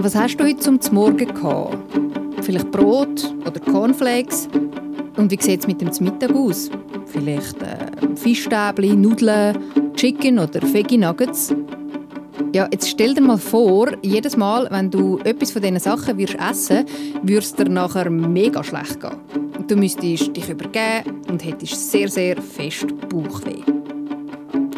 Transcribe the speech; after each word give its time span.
Was 0.00 0.14
hast 0.14 0.36
du 0.36 0.44
heute 0.44 0.60
zum 0.60 0.78
Morgen 0.92 1.26
gehabt? 1.26 1.76
Vielleicht 2.42 2.70
Brot 2.70 3.34
oder 3.44 3.58
Cornflakes? 3.58 4.48
Und 5.16 5.32
wie 5.32 5.42
sieht 5.42 5.60
es 5.60 5.66
mit 5.66 5.80
dem 5.80 5.90
Mittag 6.00 6.30
aus? 6.36 6.70
Vielleicht 7.06 7.60
äh, 7.62 8.14
Fischstäbli, 8.14 8.94
Nudeln, 8.94 9.58
Chicken 9.96 10.38
oder 10.38 10.62
Veggie 10.62 10.98
Nuggets? 10.98 11.52
Ja, 12.54 12.68
jetzt 12.70 12.88
stell 12.88 13.12
dir 13.12 13.22
mal 13.22 13.38
vor, 13.38 13.88
jedes 14.00 14.36
Mal, 14.36 14.68
wenn 14.70 14.88
du 14.88 15.18
etwas 15.24 15.50
von 15.50 15.62
diesen 15.62 15.80
Sachen 15.80 16.16
würdest 16.16 16.38
essen 16.48 16.84
würde 17.22 17.38
es 17.40 17.52
dir 17.52 17.68
nachher 17.68 18.08
mega 18.08 18.62
schlecht 18.62 19.00
gehen. 19.00 19.66
Du 19.66 19.74
müsstest 19.74 20.36
dich 20.36 20.48
übergeben 20.48 21.22
und 21.28 21.44
hättest 21.44 21.90
sehr, 21.90 22.08
sehr 22.08 22.40
fest 22.40 22.86
Bauchweh. 23.08 23.62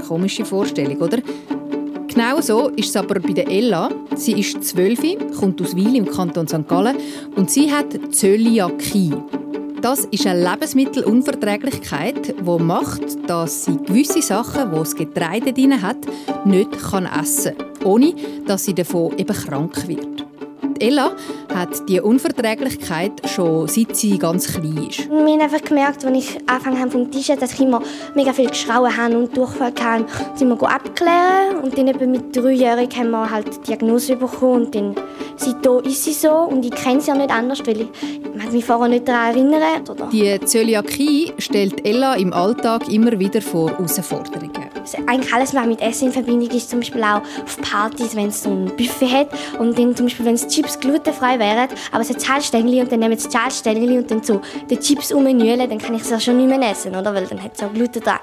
Komische 0.09 0.46
Vorstellung, 0.46 0.96
oder? 0.96 1.18
Genau 2.09 2.41
so 2.41 2.71
ist 2.71 2.89
es 2.89 2.96
aber 2.96 3.21
bei 3.21 3.43
Ella. 3.43 3.91
Sie 4.21 4.39
ist 4.39 4.62
zwölf, 4.64 5.01
kommt 5.38 5.62
aus 5.62 5.74
Wil 5.74 5.97
im 5.97 6.05
Kanton 6.05 6.47
St. 6.47 6.69
Gallen 6.69 6.98
und 7.37 7.51
sie 7.51 7.73
hat 7.73 7.87
Zöliakie. 8.15 9.15
Das 9.80 10.05
ist 10.05 10.27
eine 10.27 10.47
Lebensmittelunverträglichkeit, 10.47 12.34
die 12.38 12.62
macht, 12.62 13.01
dass 13.27 13.64
sie 13.64 13.78
gewisse 13.78 14.20
Sachen, 14.20 14.73
wo 14.73 14.80
das 14.80 14.95
Getreide 14.95 15.55
drin 15.55 15.80
hat, 15.80 15.97
nicht 16.45 16.69
essen 16.75 17.56
kann, 17.56 17.87
ohne 17.87 18.12
dass 18.47 18.66
sie 18.66 18.75
davon 18.75 19.16
eben 19.16 19.34
krank 19.34 19.88
wird. 19.88 20.20
Ella 20.80 21.12
hat 21.55 21.89
die 21.89 22.01
Unverträglichkeit 22.01 23.12
schon 23.29 23.69
seit 23.69 23.97
sie 23.97 24.19
ganz 24.19 24.48
klein 24.52 24.87
ist. 24.89 25.09
Wir 25.09 25.19
haben 25.19 25.41
einfach 25.41 25.62
gemerkt, 25.62 26.05
als 26.05 26.16
ich 26.16 26.39
angefangen 26.48 26.91
vom 26.91 27.11
Tisch, 27.11 27.27
dass 27.27 27.53
ich 27.53 27.61
immer 27.61 27.83
mega 28.15 28.33
viel 28.33 28.48
geschrauen 28.48 28.97
habe 28.97 29.19
und 29.19 29.37
Durchfall 29.37 29.73
hatte. 29.79 30.06
Sind 30.34 30.48
wir 30.48 30.70
abklären 30.70 31.56
und 31.62 31.77
dann 31.77 31.89
eben 31.89 32.12
mit 32.12 32.34
dreijährig 32.34 32.97
haben 32.97 33.11
wir 33.11 33.30
halt 33.30 33.55
die 33.55 33.61
Diagnose 33.69 34.16
bekommen 34.16 34.66
und 34.66 34.75
dann 34.75 34.95
seitdem 35.37 35.80
ist 35.80 36.05
sie 36.05 36.12
so 36.12 36.30
und 36.30 36.65
ich 36.65 36.73
kenne 36.73 37.01
sie 37.01 37.08
ja 37.08 37.17
nicht 37.17 37.31
anders, 37.31 37.61
weil 37.67 37.83
ich 37.83 38.53
mich 38.53 38.64
vorher 38.64 38.89
nicht 38.89 39.06
daran 39.06 39.36
erinnern. 39.36 39.83
Oder? 39.89 40.08
Die 40.11 40.41
Zöliakie 40.41 41.33
stellt 41.39 41.86
Ella 41.86 42.14
im 42.14 42.33
Alltag 42.33 42.89
immer 42.89 43.19
wieder 43.19 43.42
vor 43.42 43.70
Herausforderungen. 43.70 44.59
Eigentlich 45.06 45.33
alles, 45.33 45.55
was 45.55 45.67
mit 45.67 45.81
Essen 45.81 46.06
in 46.06 46.12
Verbindung 46.12 46.50
ist, 46.50 46.70
zum 46.70 46.81
Beispiel 46.81 47.03
auch 47.03 47.23
auf 47.45 47.61
Partys, 47.61 48.14
wenn 48.14 48.28
es 48.28 48.42
so 48.42 48.50
ein 48.50 48.67
Buffet 48.77 49.09
hat 49.09 49.28
und 49.59 49.78
dann 49.78 49.95
zum 49.95 50.06
Beispiel, 50.06 50.27
wenn 50.27 50.34
es 50.34 50.47
Chips 50.48 50.78
glutenfrei 50.78 51.39
wären, 51.39 51.69
aber 51.92 52.03
es 52.03 52.11
hat 52.11 52.20
Zahlstängel 52.20 52.81
und 52.81 52.92
dann 52.92 53.01
nehmen 53.01 53.19
sie 53.19 53.28
Zahlstängel 53.28 53.98
und 53.98 54.11
dann 54.11 54.23
so 54.23 54.41
die 54.69 54.78
Chips 54.78 55.12
umnühlen, 55.12 55.69
dann 55.69 55.78
kann 55.78 55.95
ich 55.95 56.03
es 56.03 56.11
ja 56.11 56.20
schon 56.20 56.36
nicht 56.36 56.48
mehr 56.48 56.70
essen, 56.70 56.95
oder? 56.95 57.14
Weil 57.14 57.27
dann 57.27 57.42
hat 57.42 57.53
es 57.55 57.62
auch 57.62 57.73
Gluten 57.73 58.01
dran. 58.01 58.19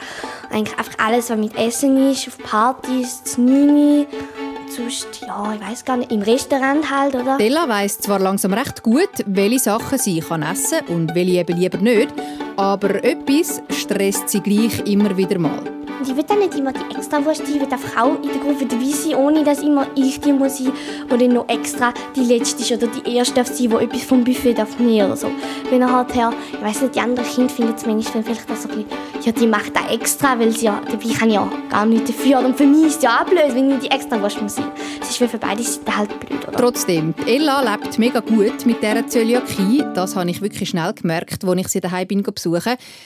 Eigentlich 0.52 0.78
einfach 0.78 1.06
alles, 1.06 1.30
was 1.30 1.38
mit 1.38 1.56
Essen 1.58 2.12
ist, 2.12 2.28
auf 2.28 2.38
Partys, 2.40 3.24
Znüni, 3.24 4.08
sonst, 4.70 5.22
ja, 5.22 5.54
ich 5.54 5.62
weiß 5.62 5.86
gar 5.86 5.98
nicht, 5.98 6.12
im 6.12 6.22
Restaurant 6.22 6.90
halt, 6.90 7.16
oder? 7.16 7.38
Della 7.38 7.68
weiss 7.68 8.00
zwar 8.00 8.20
langsam 8.20 8.54
recht 8.54 8.84
gut, 8.84 9.10
welche 9.26 9.60
Sachen 9.60 9.98
sie 9.98 10.20
kann 10.20 10.44
essen 10.44 10.80
und 10.88 11.16
welche 11.16 11.40
eben 11.40 11.58
lieber 11.58 11.78
nicht, 11.78 12.10
aber 12.58 13.04
etwas 13.04 13.62
stresst 13.70 14.30
sie 14.30 14.42
gleich 14.42 14.86
immer 14.86 15.16
wieder 15.16 15.40
mal. 15.40 15.78
Und 16.00 16.08
ich 16.08 16.16
will 16.16 16.24
dann 16.24 16.40
nicht 16.40 16.54
immer 16.56 16.72
die 16.72 16.96
extra 16.96 17.24
Wurst, 17.26 17.42
ich 17.42 17.56
will 17.56 17.64
einfach 17.64 18.04
auch 18.04 18.22
in 18.22 18.30
der 18.30 18.40
Gruppe 18.40 18.68
dabei 18.68 18.86
sein, 18.86 19.16
ohne 19.16 19.44
dass 19.44 19.64
immer 19.64 19.88
ich 19.96 20.20
die 20.20 20.32
muss 20.32 20.60
sein 20.60 20.72
oder 21.12 21.28
noch 21.28 21.50
extra 21.50 21.92
die 22.16 22.22
letzte 22.22 22.62
ist 22.62 22.72
oder 22.72 22.88
die 22.88 23.16
erste 23.16 23.36
darf 23.36 23.48
sein, 23.48 23.70
die 23.70 23.76
etwas 23.76 24.04
vom 24.04 24.24
Buffet 24.24 24.54
darf 24.54 24.78
nehmen 24.78 25.08
oder 25.08 25.18
so. 25.18 25.32
Wenn 25.72 25.82
er 25.82 25.92
halt 25.92 26.14
her, 26.14 26.32
ich 26.54 26.62
weiss 26.62 26.82
nicht, 26.82 26.94
die 26.94 27.00
anderen 27.00 27.28
Kinder 27.28 27.50
finden 27.52 27.74
es 27.76 27.86
manchmal 27.86 28.24
vielleicht 28.24 28.52
auch 28.52 28.56
so 28.56 28.70
ein 28.70 28.86
bisschen, 28.86 29.26
ja, 29.26 29.32
die 29.32 29.48
macht 29.48 29.76
das 29.76 29.92
extra, 29.92 30.38
weil 30.38 30.52
sie 30.52 30.66
ja, 30.66 30.82
dabei 30.86 31.14
kann 31.18 31.32
ja 31.32 31.52
gar 31.70 31.86
nichts 31.86 32.12
dafür. 32.12 32.40
Und 32.40 32.56
für 32.56 32.66
mich 32.66 32.86
ist 32.86 32.98
es 32.98 33.04
ja 33.04 33.22
auch 33.22 33.26
blöd, 33.26 33.56
wenn 33.56 33.72
ich 33.72 33.80
die 33.80 33.92
extra 33.92 34.22
Wurst 34.22 34.40
muss 34.42 34.56
sein. 34.56 34.72
Es 35.02 35.10
ist 35.10 35.18
für 35.18 35.38
beide 35.38 35.64
Seiten 35.64 35.98
halt 35.98 36.20
blöd, 36.20 36.48
oder? 36.48 36.58
Trotzdem, 36.58 37.16
Ella 37.26 37.62
lebt 37.62 37.98
mega 37.98 38.20
gut 38.20 38.66
mit 38.66 38.84
dieser 38.84 39.08
Zöliakie. 39.08 39.84
Das 39.96 40.16
habe 40.16 40.30
ich 40.30 40.42
wirklich 40.42 40.70
schnell 40.70 40.94
gemerkt, 40.94 41.44
als 41.44 41.60
ich 41.60 41.68
sie 41.70 41.82
daheim 41.82 42.08
bin 42.08 42.22
besuchen. 42.22 42.47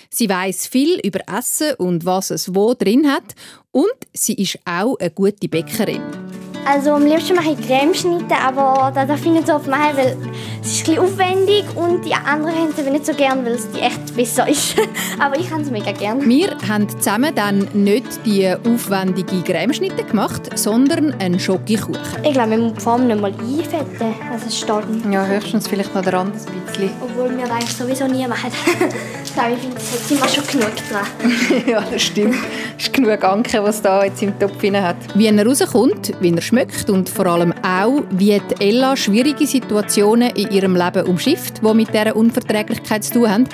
Sie 0.10 0.30
weiß 0.30 0.68
viel 0.68 1.00
über 1.04 1.20
Essen 1.28 1.74
und 1.78 2.06
was 2.06 2.32
es 2.32 2.54
wo 2.56 2.74
drin 2.74 3.12
hat 3.12 3.36
und 3.72 3.88
sie 4.14 4.36
ist 4.36 4.60
auch 4.66 4.98
eine 5.00 5.12
gute 5.12 5.48
Bäckerin. 5.48 6.31
Also 6.66 6.92
am 6.92 7.06
liebsten 7.06 7.36
mache 7.36 7.52
ich 7.58 7.68
Cremeschnitte, 7.68 8.36
aber 8.36 8.92
das 8.94 9.08
darf 9.08 9.26
ich 9.26 9.32
nicht 9.32 9.48
so 9.48 9.56
oft 9.56 9.68
machen, 9.68 9.98
weil 9.98 10.16
es 10.64 10.74
ist 10.74 10.90
ein 10.90 11.00
aufwendig 11.00 11.66
und 11.76 12.06
die 12.06 12.14
anderen 12.14 12.56
haben 12.56 12.74
es 12.78 12.86
nicht 12.86 13.06
so 13.06 13.14
gern, 13.14 13.44
weil 13.44 13.54
es 13.54 13.70
die 13.72 13.80
echt 13.80 14.16
besser 14.16 14.48
ist. 14.48 14.76
aber 15.20 15.40
ich 15.40 15.50
habe 15.50 15.64
es 15.64 15.72
mega 15.72 15.92
gern. 15.92 16.28
Wir 16.28 16.56
haben 16.68 16.88
zusammen 16.88 17.34
dann 17.34 17.68
nicht 17.74 18.26
die 18.26 18.48
aufwendige 18.48 19.42
Cremeschnitte 19.42 20.04
gemacht, 20.04 20.56
sondern 20.56 21.16
einen 21.20 21.40
Schokokuchen. 21.40 21.98
Ich 22.24 22.34
glaube, 22.34 22.52
wir 22.52 22.58
müssen 22.58 22.76
die 22.76 22.82
Form 22.82 23.08
nicht 23.08 23.20
mal 23.20 23.32
einfetten, 23.32 24.14
also 24.32 24.46
es 24.48 24.60
steht. 24.60 25.12
Ja, 25.12 25.26
höchstens 25.26 25.68
vielleicht 25.68 25.96
noch 25.96 26.04
der 26.04 26.14
andere 26.14 26.38
ein 26.38 26.62
bisschen. 26.66 26.92
Obwohl 27.02 27.32
wir 27.32 27.44
das 27.44 27.52
eigentlich 27.52 27.74
sowieso 27.74 28.06
nie 28.06 28.28
machen. 28.28 28.52
ich 29.24 29.34
glaube, 29.34 29.54
ich 29.54 29.60
finde, 29.60 29.76
das 29.76 29.92
hat 29.94 30.12
immer 30.12 30.28
schon 30.28 30.48
genug 30.48 30.72
dran. 30.90 31.64
ja, 31.68 31.84
das 31.92 32.02
stimmt. 32.04 32.36
Es 32.78 32.84
ist 32.84 32.94
genug 32.94 33.24
Anke, 33.24 33.64
was 33.64 33.82
da 33.82 34.04
jetzt 34.04 34.22
im 34.22 34.38
Topf 34.38 34.62
hat. 34.62 34.96
Wie 35.16 35.26
er 35.26 35.46
rauskommt, 35.46 36.14
wie 36.20 36.32
er 36.32 36.42
schmeckt 36.52 36.90
und 36.90 37.08
vor 37.08 37.28
allem 37.28 37.54
auch, 37.64 38.04
wie 38.12 38.42
Ella 38.60 38.98
schwierige 38.98 39.48
Situationen 39.48 40.32
in 40.32 40.52
ihrem 40.52 40.76
Leben 40.76 41.08
umschifft, 41.08 41.62
die 41.64 41.74
mit 41.74 41.94
dieser 41.94 42.14
Unverträglichkeit 42.14 43.06
zu 43.06 43.14
tun 43.14 43.30
haben, 43.30 43.48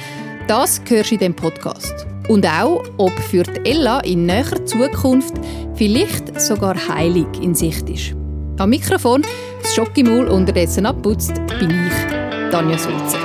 das 0.48 0.82
hörst 0.88 1.12
du 1.12 1.14
in 1.14 1.20
diesem 1.20 1.36
Podcast. 1.36 2.08
Und 2.28 2.44
auch, 2.48 2.84
ob 2.98 3.12
für 3.12 3.44
Ella 3.66 4.00
in 4.00 4.26
näherer 4.26 4.66
Zukunft 4.66 5.36
vielleicht 5.76 6.42
sogar 6.42 6.76
Heilig 6.88 7.28
in 7.40 7.54
Sicht 7.54 7.88
ist. 7.88 8.16
Am 8.58 8.72
Mikrofon, 8.72 9.22
das 9.62 9.76
Schockimul 9.76 10.28
unterdessen 10.28 10.88
abputzt, 10.88 11.36
bin 11.60 11.70
ich, 11.70 12.52
Tanja 12.52 12.80
Sulzer. 12.80 13.20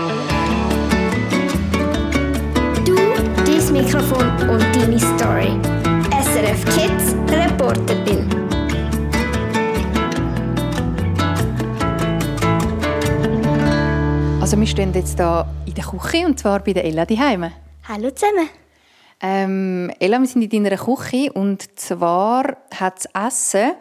Du, 2.85 2.95
dein 3.47 3.73
Mikrofon 3.73 4.51
und 4.51 4.65
deine 4.77 4.99
Story. 4.99 5.59
SRF 6.23 6.63
Kids 6.77 7.15
Reporterin. 7.31 8.52
Also 14.53 14.61
wir 14.61 14.67
stehen 14.67 14.93
jetzt 14.93 15.17
hier 15.17 15.47
in 15.65 15.73
der 15.73 15.85
Küche 15.85 16.27
und 16.27 16.39
zwar 16.39 16.61
bei 16.61 16.75
der 16.75 16.85
Ella 16.85 17.07
daheim. 17.07 17.51
Hallo 17.89 18.11
zusammen. 18.11 18.51
Ähm, 19.23 19.91
Ella, 19.99 20.21
wir 20.21 20.27
sind 20.27 20.43
in 20.43 20.65
deiner 20.65 20.77
Küche 20.77 21.33
und 21.33 21.81
zwar 21.81 22.59
hat 22.79 23.07
das 23.07 23.09
Essen 23.15 23.73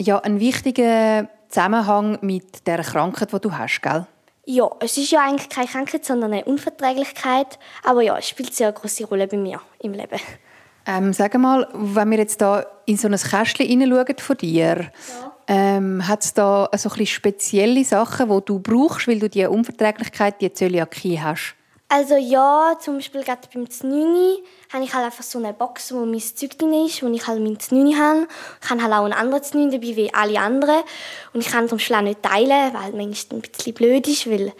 ja 0.00 0.18
einen 0.18 0.40
wichtigen 0.40 1.28
Zusammenhang 1.48 2.18
mit 2.20 2.66
der 2.66 2.82
Krankheit, 2.82 3.32
die 3.32 3.38
du 3.38 3.56
hast, 3.56 3.80
gell? 3.80 4.04
Ja, 4.44 4.68
es 4.80 4.96
ist 4.98 5.12
ja 5.12 5.20
eigentlich 5.24 5.48
keine 5.48 5.68
Krankheit, 5.68 6.04
sondern 6.04 6.32
eine 6.32 6.46
Unverträglichkeit. 6.46 7.60
Aber 7.84 8.02
ja, 8.02 8.18
es 8.18 8.28
spielt 8.28 8.52
sehr 8.52 8.66
eine 8.66 8.74
große 8.74 9.04
Rolle 9.04 9.28
bei 9.28 9.36
mir 9.36 9.60
im 9.78 9.92
Leben. 9.92 10.18
Ähm, 10.84 11.12
sag 11.12 11.38
mal, 11.38 11.68
wenn 11.74 12.10
wir 12.10 12.18
jetzt 12.18 12.40
da 12.40 12.66
in 12.86 12.96
so 12.96 13.06
ein 13.06 13.14
Kästchen 13.14 13.68
hineinschauen 13.68 14.18
von 14.18 14.36
dir, 14.36 14.90
ja. 14.90 15.31
Ähm, 15.48 16.06
hat 16.06 16.24
es 16.24 16.34
da 16.34 16.68
so 16.76 16.90
ein 16.90 17.06
spezielle 17.06 17.84
Sachen, 17.84 18.28
die 18.28 18.44
du 18.44 18.58
brauchst, 18.58 19.08
weil 19.08 19.18
du 19.18 19.28
die 19.28 19.46
Unverträglichkeit, 19.46 20.40
die 20.40 20.52
Zöliakie 20.52 21.20
hast? 21.20 21.54
Also 21.88 22.16
ja, 22.16 22.74
zum 22.80 22.94
Beispiel 22.94 23.22
gerade 23.22 23.42
beim 23.52 23.68
Znüni 23.68 24.42
habe 24.72 24.82
ich 24.82 24.94
halt 24.94 25.04
einfach 25.04 25.22
so 25.22 25.38
eine 25.38 25.52
Box, 25.52 25.92
wo 25.92 26.06
mein 26.06 26.20
Zeug 26.20 26.56
drin 26.56 26.72
ist, 26.86 27.02
wo 27.02 27.08
ich 27.08 27.26
halt 27.26 27.42
mein 27.42 27.60
Znüni 27.60 27.94
habe. 27.94 28.26
Ich 28.62 28.70
habe 28.70 28.82
halt 28.82 28.94
auch 28.94 29.04
einen 29.04 29.12
anderen 29.12 29.42
Znüni 29.42 29.70
dabei 29.70 29.96
wie 29.96 30.14
alle 30.14 30.40
anderen. 30.40 30.82
Und 31.34 31.42
ich 31.42 31.48
kann 31.48 31.68
zum 31.68 31.76
Beispiel 31.76 31.96
auch 31.96 32.00
nicht 32.00 32.22
teilen, 32.22 32.72
weil 32.72 32.92
manchmal 32.92 33.40
ein 33.40 33.42
bisschen 33.42 33.74
blöd 33.74 34.08
ist, 34.08 34.30
weil 34.30 34.54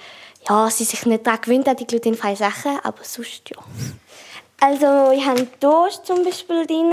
ja, 0.46 0.68
sie 0.68 0.84
sich 0.84 1.06
nicht 1.06 1.26
daran 1.26 1.40
gewöhnt 1.40 1.68
an 1.68 1.76
die 1.76 1.86
glutenfreien 1.86 2.36
Sachen, 2.36 2.78
aber 2.82 3.02
sonst 3.02 3.48
ja. 3.48 3.56
Also 4.60 5.10
ich 5.12 5.24
habe 5.26 5.48
Toast 5.58 6.04
zum 6.04 6.24
Beispiel 6.24 6.66
drin 6.66 6.92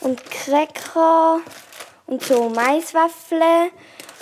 und 0.00 0.22
Cracker 0.30 1.40
und 2.06 2.22
so 2.22 2.48
Maiswaffeln. 2.48 3.70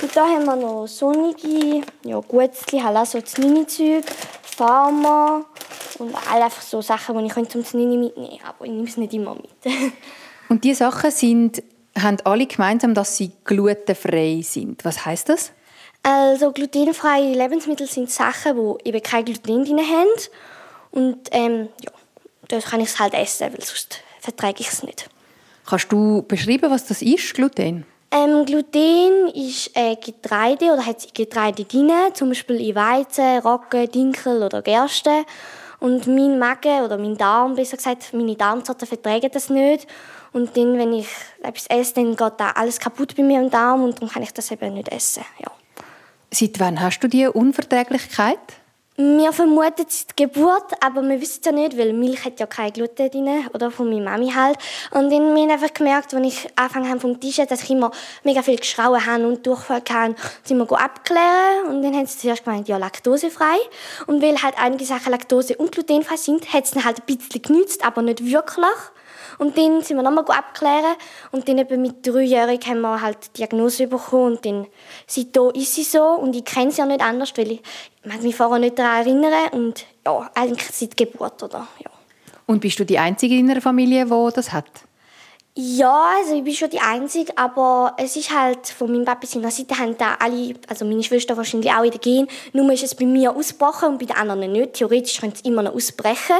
Und 0.00 0.16
da 0.16 0.26
haben 0.26 0.44
wir 0.44 0.56
noch 0.56 0.86
sonnige, 0.86 1.82
ja 2.04 2.20
Gutzli, 2.20 2.80
halt 2.80 2.96
auch 2.96 3.06
so 3.06 3.20
das 3.20 3.38
Mini-Zeug, 3.38 4.04
Farmer 4.42 5.44
und 5.98 6.14
all 6.30 6.42
einfach 6.42 6.62
so 6.62 6.80
Sachen, 6.82 7.18
die 7.18 7.26
ich 7.26 7.48
zum 7.48 7.64
Nini 7.74 7.96
mitnehmen 7.96 8.38
kann. 8.38 8.48
Aber 8.48 8.64
ich 8.64 8.70
nehme 8.72 8.88
es 8.88 8.96
nicht 8.96 9.12
immer 9.14 9.34
mit. 9.34 9.50
und 10.48 10.64
diese 10.64 10.78
Sachen 10.78 11.10
sind, 11.10 11.62
haben 11.96 12.18
alle 12.24 12.46
gemeinsam, 12.46 12.94
dass 12.94 13.16
sie 13.16 13.32
glutenfrei 13.44 14.40
sind. 14.42 14.84
Was 14.84 15.04
heißt 15.04 15.28
das? 15.28 15.52
Also 16.02 16.50
glutenfreie 16.50 17.34
Lebensmittel 17.34 17.86
sind 17.86 18.10
Sachen, 18.10 18.56
die 18.56 18.88
eben 18.88 19.02
kein 19.02 19.24
Gluten 19.24 19.64
drin 19.64 19.78
haben. 19.78 20.08
Und 20.90 21.28
ähm, 21.30 21.68
ja 21.80 21.92
dann 22.52 22.60
kann 22.60 22.80
ich 22.80 22.88
es 22.88 23.00
halt 23.00 23.14
essen, 23.14 23.52
weil 23.52 23.64
sonst 23.64 24.00
verträge 24.20 24.60
ich 24.60 24.68
es 24.68 24.82
nicht. 24.82 25.08
Kannst 25.72 25.90
du 25.90 26.22
beschreiben, 26.28 26.70
was 26.70 26.84
das 26.84 27.00
ist, 27.00 27.32
Gluten? 27.32 27.86
Ähm, 28.10 28.44
Gluten 28.44 29.28
ist 29.34 29.70
äh, 29.74 29.96
Getreide 29.96 30.66
oder 30.66 30.84
hat 30.84 31.14
Getreide 31.14 31.64
drin, 31.64 31.90
zum 32.12 32.28
Beispiel 32.28 32.60
in 32.60 32.74
Weizen, 32.74 33.38
Roggen, 33.38 33.90
Dinkel 33.90 34.42
oder 34.42 34.60
Gerste. 34.60 35.24
Und 35.80 36.06
mein 36.06 36.38
Magen 36.38 36.82
oder 36.82 36.98
mein 36.98 37.16
Darm, 37.16 37.54
besser 37.54 37.78
gesagt, 37.78 38.12
meine 38.12 38.36
Darmsorte 38.36 38.84
verträgt 38.84 39.34
das 39.34 39.48
nicht. 39.48 39.86
Und 40.34 40.54
dann, 40.58 40.76
wenn 40.76 40.92
ich 40.92 41.08
etwas 41.42 41.66
esse, 41.68 41.94
dann 41.94 42.16
geht 42.16 42.34
da 42.36 42.50
alles 42.50 42.78
kaputt 42.78 43.16
bei 43.16 43.22
mir 43.22 43.40
im 43.40 43.48
Darm 43.48 43.82
und 43.82 44.02
dann 44.02 44.10
kann 44.10 44.22
ich 44.22 44.34
das 44.34 44.50
eben 44.50 44.74
nicht 44.74 44.90
essen. 44.90 45.24
Ja. 45.38 45.50
Seit 46.30 46.60
wann 46.60 46.82
hast 46.82 47.00
du 47.00 47.08
diese 47.08 47.32
Unverträglichkeit? 47.32 48.40
Wir 48.96 49.32
vermuten 49.32 49.86
die 49.88 50.22
Geburt, 50.22 50.74
aber 50.84 51.00
wir 51.02 51.18
wissen 51.18 51.40
es 51.40 51.46
ja 51.46 51.52
nicht, 51.52 51.78
weil 51.78 51.94
Milch 51.94 52.26
hat 52.26 52.38
ja 52.38 52.44
kein 52.44 52.74
Gluten 52.74 53.10
drin, 53.10 53.46
oder 53.54 53.70
von 53.70 53.88
meiner 53.88 54.10
Mami 54.10 54.30
halt. 54.30 54.58
Und 54.90 55.10
dann 55.10 55.34
wir 55.34 55.42
haben 55.44 55.50
einfach 55.50 55.72
gemerkt, 55.72 56.12
als 56.12 56.26
ich 56.26 56.46
angefangen 56.56 56.90
habe 56.90 57.00
vom 57.00 57.18
Tisch, 57.18 57.36
dass 57.36 57.62
ich 57.62 57.70
immer 57.70 57.90
mega 58.22 58.42
viel 58.42 58.58
geschrauen 58.58 59.06
habe 59.06 59.26
und 59.26 59.46
Durchfall 59.46 59.82
hatte, 59.88 60.14
sind 60.44 60.58
wir 60.58 60.78
abklären 60.78 61.68
und 61.70 61.82
dann 61.82 61.94
haben 61.94 62.04
sie 62.04 62.18
zuerst 62.18 62.44
gemeint, 62.44 62.68
ja, 62.68 62.76
laktosefrei. 62.76 63.56
Und 64.08 64.20
weil 64.20 64.42
halt 64.42 64.56
einige 64.58 64.84
Sachen 64.84 65.10
laktose- 65.10 65.56
und 65.56 65.72
glutenfrei 65.72 66.16
sind, 66.16 66.52
hat 66.52 66.64
es 66.64 66.84
halt 66.84 66.98
ein 66.98 67.16
bisschen 67.16 67.40
genützt, 67.40 67.86
aber 67.86 68.02
nicht 68.02 68.22
wirklich. 68.22 68.66
Und 69.38 69.56
dann 69.56 69.82
sind 69.82 69.96
wir 69.96 70.02
nochmal 70.02 70.24
abklären 70.36 70.94
und 71.30 71.48
dann 71.48 71.58
eben 71.58 71.82
mit 71.82 72.06
dreijährig 72.06 72.66
haben 72.66 72.80
wir 72.80 73.00
halt 73.00 73.18
die 73.26 73.38
Diagnose 73.38 73.86
bekommen 73.86 74.36
und 74.36 74.46
dann 74.46 74.66
seitdem 75.06 75.50
ist 75.50 75.74
sie 75.74 75.84
so 75.84 76.02
und 76.02 76.34
ich 76.34 76.44
kenne 76.44 76.70
sie 76.70 76.78
ja 76.78 76.86
nicht 76.86 77.00
anders, 77.00 77.32
weil 77.36 77.52
ich 77.52 77.62
mag 78.04 78.22
mich 78.22 78.34
vorher 78.34 78.58
nicht 78.58 78.78
daran 78.78 79.06
erinnern 79.06 79.48
und 79.52 79.84
ja, 80.06 80.30
eigentlich 80.34 80.68
seit 80.70 80.96
Geburt, 80.96 81.42
oder? 81.42 81.66
Ja. 81.78 81.90
Und 82.46 82.60
bist 82.60 82.78
du 82.78 82.84
die 82.84 82.98
Einzige 82.98 83.36
in 83.36 83.50
einer 83.50 83.60
Familie, 83.60 84.06
die 84.06 84.28
das 84.34 84.52
hat? 84.52 84.66
Ja, 85.54 86.14
also 86.18 86.34
ich 86.34 86.44
bin 86.44 86.54
schon 86.54 86.70
die 86.70 86.80
Einzige, 86.80 87.36
aber 87.36 87.94
es 87.98 88.16
ist 88.16 88.34
halt, 88.34 88.68
von 88.68 88.90
meinem 88.90 89.04
Papa 89.04 89.26
seiner 89.26 89.50
Seite 89.50 89.78
haben 89.78 89.98
da 89.98 90.16
alle, 90.18 90.54
also 90.66 90.86
meine 90.86 91.02
Schwester 91.02 91.36
wahrscheinlich 91.36 91.70
auch 91.70 91.84
in 91.84 91.90
der 91.90 92.00
Gen, 92.00 92.26
nur 92.54 92.72
ist 92.72 92.82
es 92.82 92.94
bei 92.94 93.04
mir 93.04 93.36
ausgebrochen 93.36 93.90
und 93.90 93.98
bei 93.98 94.06
den 94.06 94.16
anderen 94.16 94.50
nicht. 94.50 94.72
Theoretisch 94.72 95.20
könnte 95.20 95.36
es 95.36 95.42
immer 95.42 95.62
noch 95.62 95.74
ausbrechen, 95.74 96.36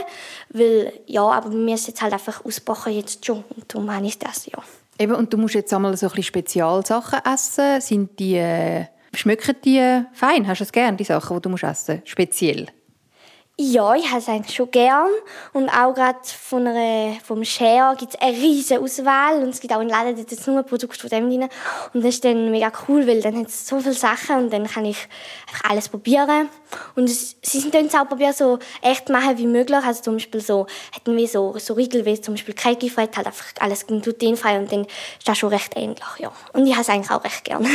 weil, 0.48 0.94
ja, 1.06 1.24
aber 1.24 1.50
bei 1.50 1.56
mir 1.56 1.74
ist 1.74 1.82
es 1.82 1.86
jetzt 1.88 2.02
halt 2.02 2.14
einfach 2.14 2.42
ausgebrochen 2.42 2.94
jetzt 2.94 3.26
schon 3.26 3.44
und 3.54 3.64
darum 3.68 3.94
habe 3.94 4.06
ich 4.06 4.18
das, 4.18 4.46
ja. 4.46 4.58
Eben, 4.98 5.14
und 5.14 5.30
du 5.30 5.36
musst 5.36 5.54
jetzt 5.54 5.74
einmal 5.74 5.94
so 5.96 6.06
ein 6.06 6.10
bisschen 6.10 6.24
Spezialsachen 6.24 7.20
essen. 7.24 7.80
Sind 7.80 8.18
die, 8.18 8.36
äh, 8.36 8.86
schmecken 9.14 9.56
die 9.62 10.04
fein? 10.12 10.46
Hast 10.46 10.60
du 10.60 10.64
es 10.64 10.72
gerne, 10.72 10.96
die 10.96 11.04
Sachen, 11.04 11.36
die 11.36 11.42
du 11.42 11.48
musst 11.50 11.64
essen? 11.64 12.00
Speziell? 12.04 12.68
Ja, 13.58 13.94
ich 13.94 14.08
habe 14.08 14.18
es 14.18 14.28
eigentlich 14.28 14.56
schon 14.56 14.70
gern. 14.70 15.08
Und 15.52 15.68
auch 15.68 15.94
gerade 15.94 16.18
von 16.24 16.66
einer, 16.66 17.16
vom 17.22 17.44
Share 17.44 17.94
gibt 17.96 18.14
es 18.14 18.20
eine 18.20 18.36
riesige 18.36 18.80
Auswahl. 18.80 19.42
Und 19.42 19.50
es 19.50 19.60
gibt 19.60 19.74
auch 19.74 19.80
einen 19.80 19.90
Laden, 19.90 20.16
der 20.16 20.24
jetzt 20.24 20.46
nur 20.46 20.62
Produkte 20.62 20.98
von 20.98 21.10
dem 21.10 21.28
drin. 21.28 21.48
Und 21.92 22.02
das 22.02 22.14
ist 22.14 22.24
dann 22.24 22.50
mega 22.50 22.72
cool, 22.88 23.06
weil 23.06 23.20
dann 23.20 23.36
hat 23.36 23.48
es 23.48 23.68
so 23.68 23.78
viele 23.78 23.94
Sachen 23.94 24.36
und 24.36 24.52
dann 24.52 24.66
kann 24.66 24.86
ich 24.86 24.96
einfach 25.46 25.70
alles 25.70 25.90
probieren. 25.90 26.48
Und 26.96 27.08
sie 27.08 27.60
sind 27.60 27.74
dann 27.74 27.88
auch 27.90 28.08
probieren, 28.08 28.32
so 28.32 28.58
echt 28.80 29.10
machen 29.10 29.36
wie 29.36 29.46
möglich. 29.46 29.84
Also 29.84 30.02
zum 30.02 30.14
Beispiel 30.14 30.40
so, 30.40 30.66
hätten 30.92 31.14
wir 31.14 31.28
so, 31.28 31.54
so 31.58 31.74
Riegel 31.74 32.06
wie 32.06 32.18
zum 32.20 32.34
Beispiel 32.34 32.54
Kalkifrei, 32.54 33.06
halt 33.14 33.26
einfach 33.26 33.52
alles 33.60 33.86
glutenfrei 33.86 34.58
und 34.58 34.72
dann 34.72 34.86
ist 34.86 35.28
das 35.28 35.36
schon 35.36 35.50
recht 35.50 35.76
ähnlich, 35.76 36.02
ja. 36.18 36.32
Und 36.54 36.66
ich 36.66 36.72
habe 36.72 36.82
es 36.82 36.88
eigentlich 36.88 37.10
auch 37.10 37.22
recht 37.22 37.44
gerne. 37.44 37.68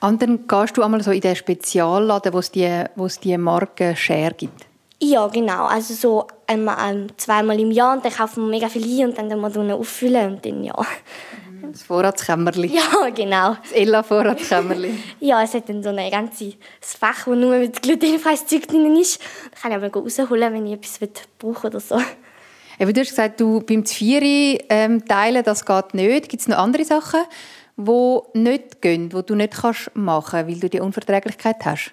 Und 0.00 0.22
dann 0.22 0.46
gehst 0.46 0.76
du 0.76 0.82
einmal 0.82 1.02
so 1.02 1.10
in 1.10 1.20
den 1.20 1.34
Spezialladen, 1.34 2.32
wo 2.32 2.38
es 2.38 2.52
die, 2.52 2.84
wo 2.94 3.06
es 3.06 3.18
die 3.18 3.36
Marke 3.36 3.96
Share 3.96 4.32
gibt? 4.32 4.67
Ja, 5.00 5.28
genau. 5.28 5.66
Also 5.66 5.94
so 5.94 6.26
einmal, 6.46 6.76
ähm, 6.90 7.06
zweimal 7.16 7.58
im 7.60 7.70
Jahr 7.70 7.94
und 7.94 8.04
dann 8.04 8.12
kaufen 8.12 8.44
wir 8.44 8.50
mega 8.50 8.68
viel 8.68 8.84
ein 8.84 9.08
und 9.08 9.18
dann 9.18 9.28
dann 9.28 9.68
wir 9.68 9.76
auffüllen 9.76 10.34
und 10.34 10.44
dann 10.44 10.64
ja. 10.64 10.74
Das 11.70 11.82
Vorratskämmerli. 11.82 12.68
Ja, 12.74 13.10
genau. 13.10 13.56
Das 13.62 13.72
Ella-Vorratskämmerli. 13.72 14.94
ja, 15.20 15.42
es 15.42 15.54
hat 15.54 15.68
dann 15.68 15.82
so 15.82 15.90
ein 15.90 16.10
ganzes 16.10 16.54
Fach, 16.80 17.26
wo 17.26 17.34
nur 17.34 17.58
mit 17.58 17.82
glutenfreies 17.82 18.46
Zeug 18.46 18.66
drin 18.66 18.96
ist. 18.96 19.20
Da 19.52 19.60
kann 19.62 19.70
ich 19.72 19.76
aber 19.76 19.92
rausholen, 19.92 20.54
wenn 20.54 20.66
ich 20.66 20.74
etwas 20.74 20.98
brauche 21.38 21.66
oder 21.66 21.80
so. 21.80 22.00
Eben, 22.78 22.92
du 22.92 23.00
hast 23.00 23.10
gesagt, 23.10 23.40
du 23.40 23.60
beim 23.60 23.84
Zvieri 23.84 24.64
ähm, 24.68 25.04
teilen, 25.04 25.42
das 25.44 25.64
geht 25.64 25.94
nicht. 25.94 26.28
Gibt 26.28 26.40
es 26.40 26.48
noch 26.48 26.58
andere 26.58 26.84
Sachen, 26.84 27.20
die 27.76 28.18
nicht 28.34 28.80
gehen, 28.80 29.10
die 29.10 29.22
du 29.22 29.34
nicht 29.34 29.54
kannst 29.60 29.90
machen 29.94 30.30
kannst, 30.30 30.48
weil 30.48 30.60
du 30.60 30.70
die 30.70 30.80
Unverträglichkeit 30.80 31.64
hast? 31.64 31.92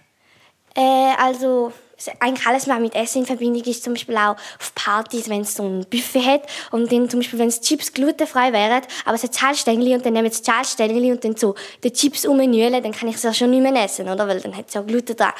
Äh, 0.76 1.14
also 1.18 1.74
eigentlich 2.20 2.46
alles, 2.46 2.68
was 2.68 2.80
mit 2.80 2.96
Essen 2.96 3.20
in 3.20 3.26
Verbindung 3.26 3.64
ist, 3.64 3.84
zum 3.84 3.94
Beispiel 3.94 4.18
auch 4.18 4.36
auf 4.60 4.76
Partys, 4.76 5.30
wenn 5.30 5.42
es 5.42 5.56
so 5.56 5.64
ein 5.64 5.86
Buffet 5.90 6.22
hat 6.22 6.42
und 6.72 6.92
dann 6.92 7.10
zum 7.10 7.20
Beispiel, 7.20 7.40
wenn 7.40 7.48
es 7.48 7.62
Chips 7.62 7.94
glutenfrei 7.94 8.52
wären, 8.52 8.82
aber 9.06 9.16
es 9.16 9.24
hat 9.24 9.34
Zahlstängel 9.34 9.94
und 9.94 10.06
dann 10.06 10.14
nehmen 10.14 10.32
sie 10.32 10.42
Zahlstängel 10.42 11.12
und 11.12 11.24
dann 11.24 11.36
so 11.36 11.56
die 11.84 11.92
Chips 11.92 12.26
umnühlen, 12.26 12.84
dann 12.84 12.92
kann 12.92 13.10
ich 13.10 13.16
es 13.16 13.24
ja 13.24 13.34
schon 13.34 13.52
nicht 13.52 13.62
mehr 13.62 13.84
essen, 13.84 14.08
oder? 14.10 14.28
Weil 14.28 14.42
dann 14.42 14.56
hat 14.56 14.68
es 14.68 14.74
ja 14.74 14.82
Gluten 14.82 15.16
dran. 15.16 15.34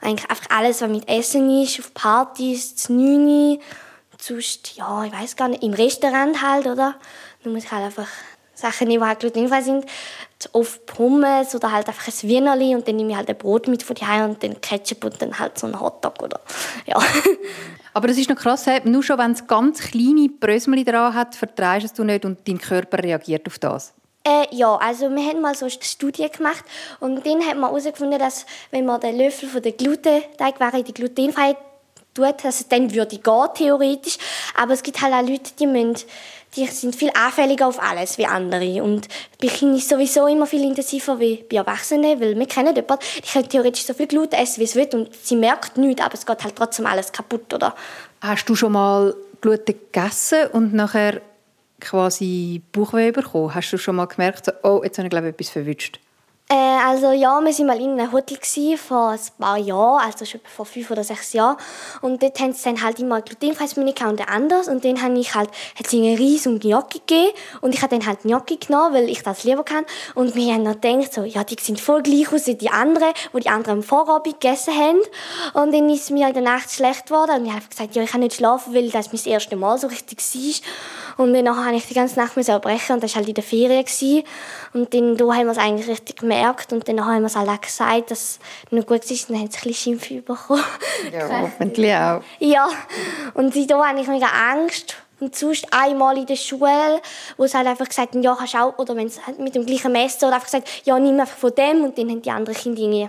Eigentlich 0.00 0.28
einfach 0.28 0.50
alles, 0.50 0.80
was 0.82 0.90
mit 0.90 1.08
Essen 1.08 1.62
ist, 1.62 1.78
auf 1.78 1.94
Partys, 1.94 2.76
zu 2.76 2.92
Nüni, 2.92 3.60
sonst, 4.20 4.76
ja, 4.76 5.04
ich 5.04 5.12
weiß 5.12 5.36
gar 5.36 5.48
nicht, 5.48 5.62
im 5.62 5.72
Restaurant 5.72 6.42
halt, 6.42 6.66
oder? 6.66 6.96
Dann 7.42 7.52
muss 7.52 7.64
ich 7.64 7.72
halt 7.72 7.84
einfach 7.84 8.08
Sachen, 8.60 8.88
die 8.88 9.00
halt 9.00 9.20
glutenfrei 9.20 9.62
sind, 9.62 9.86
oft 10.52 10.86
Pommes 10.86 11.54
oder 11.54 11.72
halt 11.72 11.88
einfach 11.88 12.06
ein 12.06 12.28
Wienerli 12.28 12.74
und 12.74 12.86
dann 12.86 12.96
nehme 12.96 13.10
ich 13.10 13.16
halt 13.16 13.28
ein 13.28 13.36
Brot 13.36 13.68
mit 13.68 13.82
von 13.82 13.96
Hause 13.96 14.24
und 14.24 14.42
dann 14.42 14.60
Ketchup 14.60 15.04
und 15.04 15.20
dann 15.20 15.38
halt 15.38 15.58
so 15.58 15.66
ein 15.66 15.78
Hotdog 15.78 16.22
oder 16.22 16.40
ja. 16.86 16.98
Aber 17.92 18.06
das 18.06 18.18
ist 18.18 18.30
noch 18.30 18.36
krass, 18.36 18.66
nur 18.84 19.02
schon 19.02 19.18
wenn 19.18 19.32
es 19.32 19.46
ganz 19.46 19.80
kleine 19.80 20.28
Brösmeli 20.28 20.84
dran 20.84 21.12
hat, 21.12 21.34
vertreibst 21.34 21.98
du 21.98 22.04
nicht 22.04 22.24
und 22.24 22.46
dein 22.46 22.58
Körper 22.58 23.02
reagiert 23.02 23.46
auf 23.48 23.58
das? 23.58 23.92
Äh, 24.22 24.54
ja, 24.54 24.76
also 24.76 25.08
wir 25.10 25.22
haben 25.22 25.40
mal 25.40 25.54
so 25.54 25.64
eine 25.64 25.72
Studie 25.80 26.28
gemacht 26.30 26.64
und 27.00 27.26
dann 27.26 27.44
hat 27.44 27.56
man 27.56 27.70
herausgefunden, 27.70 28.18
dass 28.18 28.44
wenn 28.70 28.84
man 28.84 29.00
den 29.00 29.16
Löffel 29.16 29.48
von 29.48 29.62
der 29.62 29.72
Glutenteigware 29.72 30.78
in 30.78 30.84
die 30.84 30.94
glutenfreie 30.94 31.56
tut, 32.14 32.44
also 32.44 32.64
dann 32.68 32.92
würde 32.94 33.16
ich 33.16 33.22
gehen, 33.22 33.48
theoretisch. 33.54 34.18
Aber 34.54 34.74
es 34.74 34.82
gibt 34.82 35.00
halt 35.00 35.14
auch 35.14 35.26
Leute, 35.26 35.52
die 35.58 35.66
müssen 35.66 36.04
die 36.56 36.66
sind 36.66 36.96
viel 36.96 37.10
anfälliger 37.14 37.66
auf 37.66 37.80
alles 37.80 38.18
wie 38.18 38.26
andere. 38.26 38.82
Und 38.82 39.08
bei 39.40 39.48
Kindern 39.48 39.78
ist 39.78 39.88
sowieso 39.88 40.26
immer 40.26 40.46
viel 40.46 40.64
intensiver 40.64 41.18
wie 41.20 41.44
bei 41.48 41.56
Erwachsenen, 41.56 42.20
weil 42.20 42.36
wir 42.36 42.46
kennen 42.46 42.74
jemanden, 42.74 43.04
die 43.16 43.30
können 43.30 43.48
theoretisch 43.48 43.84
so 43.84 43.94
viel 43.94 44.06
Gluten 44.06 44.34
essen, 44.34 44.60
wie 44.60 44.64
es 44.64 44.74
will, 44.74 44.88
und 44.92 45.14
sie 45.14 45.36
merkt 45.36 45.76
nichts, 45.76 46.02
aber 46.02 46.14
es 46.14 46.26
geht 46.26 46.42
halt 46.42 46.56
trotzdem 46.56 46.86
alles 46.86 47.12
kaputt, 47.12 47.52
oder? 47.54 47.74
Hast 48.20 48.48
du 48.48 48.54
schon 48.54 48.72
mal 48.72 49.14
Gluten 49.40 49.66
gegessen 49.66 50.48
und 50.52 50.74
nachher 50.74 51.20
quasi 51.80 52.62
Bauchweh 52.72 53.12
bekommen? 53.12 53.54
Hast 53.54 53.72
du 53.72 53.78
schon 53.78 53.96
mal 53.96 54.06
gemerkt, 54.06 54.52
oh, 54.62 54.80
jetzt 54.84 54.98
habe 54.98 55.06
ich 55.06 55.10
glaube 55.10 55.28
ich 55.28 55.34
etwas 55.34 55.50
verwünscht? 55.50 55.98
Äh, 56.52 56.56
also 56.84 57.12
ja, 57.12 57.40
wir 57.40 57.52
waren 57.58 57.66
mal 57.66 57.80
in 57.80 58.00
einem 58.00 58.10
Hotel 58.10 58.36
vor 58.76 59.10
ein 59.10 59.20
paar 59.38 59.56
Jahren, 59.56 60.04
also 60.04 60.24
schon 60.24 60.40
vor 60.44 60.66
fünf 60.66 60.90
oder 60.90 61.04
sechs 61.04 61.32
Jahren. 61.32 61.56
Und 62.00 62.20
dort 62.20 62.40
haben 62.40 62.52
sie 62.52 62.64
dann 62.64 62.82
halt 62.82 62.98
immer 62.98 63.22
glutenfreies 63.22 63.76
Menü 63.76 63.92
und 64.04 64.28
anders. 64.28 64.66
Und 64.66 64.84
dann 64.84 65.00
habe 65.00 65.16
ich 65.16 65.32
halt, 65.32 65.48
hat 65.78 65.86
sie 65.86 65.98
einen 65.98 66.16
riesen 66.16 66.58
Gnocchi 66.58 66.98
gegeben. 67.06 67.30
Und 67.60 67.72
ich 67.72 67.82
habe 67.82 67.96
dann 67.96 68.04
halt 68.04 68.22
Gnocchi 68.22 68.56
genommen, 68.56 68.94
weil 68.94 69.08
ich 69.08 69.22
das 69.22 69.44
lieber 69.44 69.62
kann. 69.62 69.84
Und 70.16 70.34
wir 70.34 70.52
haben 70.52 70.64
dann 70.64 70.80
gedacht, 70.80 71.14
so, 71.14 71.22
ja, 71.22 71.44
die 71.44 71.54
sind 71.60 71.80
voll 71.80 72.02
gleich 72.02 72.32
aus 72.32 72.48
wie 72.48 72.56
die 72.56 72.70
anderen, 72.70 73.12
wo 73.32 73.38
die 73.38 73.48
anderen 73.48 73.78
am 73.78 73.84
Vorabend 73.84 74.40
gegessen 74.40 74.74
haben. 74.74 75.00
Und 75.54 75.72
dann 75.72 75.88
ist 75.88 76.10
mir 76.10 76.26
in 76.26 76.34
der 76.34 76.42
Nacht 76.42 76.72
schlecht 76.72 77.06
geworden. 77.06 77.42
Und 77.42 77.46
ich 77.46 77.52
habe 77.52 77.64
gesagt, 77.70 77.94
ja, 77.94 78.02
ich 78.02 78.10
kann 78.10 78.22
nicht 78.22 78.34
schlafen, 78.34 78.74
weil 78.74 78.90
das 78.90 79.12
mein 79.12 79.22
erstes 79.24 79.56
Mal 79.56 79.78
so 79.78 79.86
richtig 79.86 80.18
war. 80.18 81.24
Und 81.24 81.32
dann 81.32 81.64
habe 81.64 81.76
ich 81.76 81.86
die 81.86 81.94
ganze 81.94 82.18
Nacht 82.18 82.36
erbrechen 82.36 82.94
und 82.94 83.04
das 83.04 83.12
war 83.12 83.18
halt 83.18 83.28
in 83.28 83.34
der 83.34 83.44
Ferien. 83.44 83.84
Und 84.72 84.92
dann 84.94 85.16
da 85.16 85.24
haben 85.26 85.44
wir 85.44 85.52
es 85.52 85.58
eigentlich 85.58 85.86
richtig 85.86 86.16
gemerkt 86.16 86.39
gemerkt 86.40 86.72
und 86.72 86.88
dann 86.88 87.04
haben 87.04 87.20
wir 87.20 87.26
es 87.26 87.36
alle 87.36 87.58
gesagt, 87.58 88.10
dass 88.10 88.20
es 88.20 88.38
nicht 88.70 88.86
gut 88.86 89.10
ist. 89.10 89.28
Dann 89.28 89.38
haben 89.38 89.50
sie 89.50 89.58
ein 89.58 89.62
bisschen 89.62 90.00
Schimpf 90.00 90.24
bekommen. 90.24 90.64
Ja, 91.12 91.28
hoffentlich 91.42 91.94
auch. 91.94 92.22
Ja, 92.38 92.68
und 93.34 93.54
seitdem 93.54 93.78
habe 93.78 94.00
ich 94.00 94.06
mega 94.06 94.26
Angst. 94.26 94.96
Und 95.20 95.36
sonst 95.36 95.66
einmal 95.70 96.16
in 96.16 96.24
der 96.24 96.36
Schule, 96.36 97.02
wo 97.36 97.46
sie 97.46 97.54
halt 97.54 97.66
einfach 97.66 97.86
gesagt 97.86 98.14
haben, 98.14 98.22
ja, 98.22 98.34
kannst 98.34 98.56
auch, 98.56 98.78
oder 98.78 98.96
wenn 98.96 99.10
sie 99.10 99.20
halt 99.26 99.38
mit 99.38 99.54
dem 99.54 99.66
gleichen 99.66 99.92
Messer, 99.92 100.28
oder 100.28 100.36
einfach 100.36 100.46
gesagt, 100.46 100.86
ja, 100.86 100.98
nimm 100.98 101.20
einfach 101.20 101.36
von 101.36 101.54
dem, 101.54 101.84
und 101.84 101.98
dann 101.98 102.08
haben 102.08 102.22
die 102.22 102.30
anderen 102.30 102.58
Kinder 102.58 102.80
irgendwie. 102.80 103.08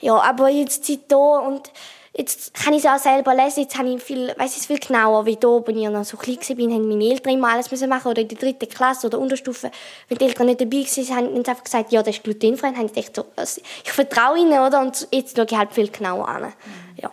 Ja, 0.00 0.14
aber 0.14 0.48
jetzt 0.48 0.90
da 1.08 1.16
und 1.16 1.70
Jetzt 2.18 2.52
kann 2.52 2.72
ich 2.72 2.84
es 2.84 2.90
auch 2.90 2.98
selber 2.98 3.32
lesen. 3.32 3.60
Jetzt 3.60 3.78
habe 3.78 3.90
ich 3.90 4.02
viel, 4.02 4.34
weiss 4.36 4.56
ich 4.56 4.66
viel 4.66 4.80
genauer, 4.80 5.24
wie 5.24 5.36
da, 5.36 5.48
als 5.48 5.68
ich 5.68 5.88
noch 5.88 6.04
so 6.04 6.16
klein 6.16 6.38
war, 6.38 6.74
haben 6.74 6.88
meine 6.88 7.04
Eltern 7.04 7.34
immer 7.34 7.50
alles 7.50 7.70
müssen 7.70 7.88
machen 7.88 8.08
oder 8.08 8.20
in 8.22 8.26
der 8.26 8.36
dritten 8.36 8.68
Klasse 8.68 9.06
oder 9.06 9.20
Unterstufe. 9.20 9.70
Wenn 10.08 10.18
die 10.18 10.24
Eltern 10.24 10.46
nicht 10.46 10.60
dabei 10.60 10.78
waren, 10.78 11.16
haben 11.16 11.44
sie 11.44 11.50
einfach 11.50 11.62
gesagt, 11.62 11.92
ja, 11.92 12.02
das 12.02 12.16
ist 12.16 12.24
glutenfrei. 12.24 12.70
Dann 12.70 12.78
habe 12.78 12.86
ich 12.86 12.92
gedacht, 12.92 13.14
so, 13.14 13.24
also, 13.36 13.60
ich 13.84 13.92
vertraue 13.92 14.36
ihnen, 14.36 14.58
oder? 14.58 14.80
Und 14.80 15.06
jetzt 15.12 15.36
schaue 15.36 15.46
ich 15.48 15.56
halt 15.56 15.72
viel 15.72 15.88
genauer 15.90 16.26
an. 16.26 16.52
Ja. 16.96 17.12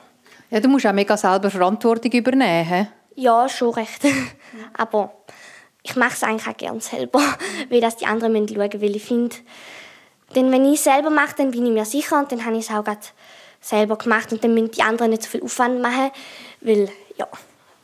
ja, 0.49 0.59
du 0.59 0.67
musst 0.69 0.87
auch 0.87 0.93
mega 0.93 1.15
selber 1.15 1.51
Verantwortung 1.51 2.11
übernehmen, 2.11 2.65
he? 2.65 2.87
Ja, 3.13 3.47
schon 3.47 3.75
recht. 3.75 4.01
Aber 4.73 5.11
ich 5.83 5.95
mache 5.95 6.13
es 6.13 6.23
eigentlich 6.23 6.47
auch 6.47 6.57
gerne 6.57 6.81
selber, 6.81 7.21
weil 7.69 7.79
das 7.79 7.97
die 7.97 8.07
anderen 8.07 8.47
schauen 8.47 8.57
müssen, 8.57 8.81
weil 8.81 8.95
ich 8.95 9.03
finde, 9.03 9.35
denn 10.35 10.51
wenn 10.51 10.65
ich 10.65 10.79
es 10.79 10.85
selber 10.85 11.11
mache, 11.11 11.35
dann 11.37 11.51
bin 11.51 11.63
ich 11.63 11.71
mir 11.71 11.85
sicher 11.85 12.17
und 12.17 12.31
dann 12.31 12.43
habe 12.43 12.57
ich 12.57 12.67
es 12.67 12.71
auch 12.71 12.83
gerade 12.83 13.01
selber 13.65 13.97
gemacht 13.97 14.31
und 14.31 14.43
dann 14.43 14.53
müssen 14.53 14.71
die 14.71 14.81
anderen 14.81 15.11
nicht 15.11 15.23
so 15.23 15.29
viel 15.29 15.43
Aufwand 15.43 15.81
machen, 15.81 16.11
weil, 16.61 16.89
ja. 17.17 17.27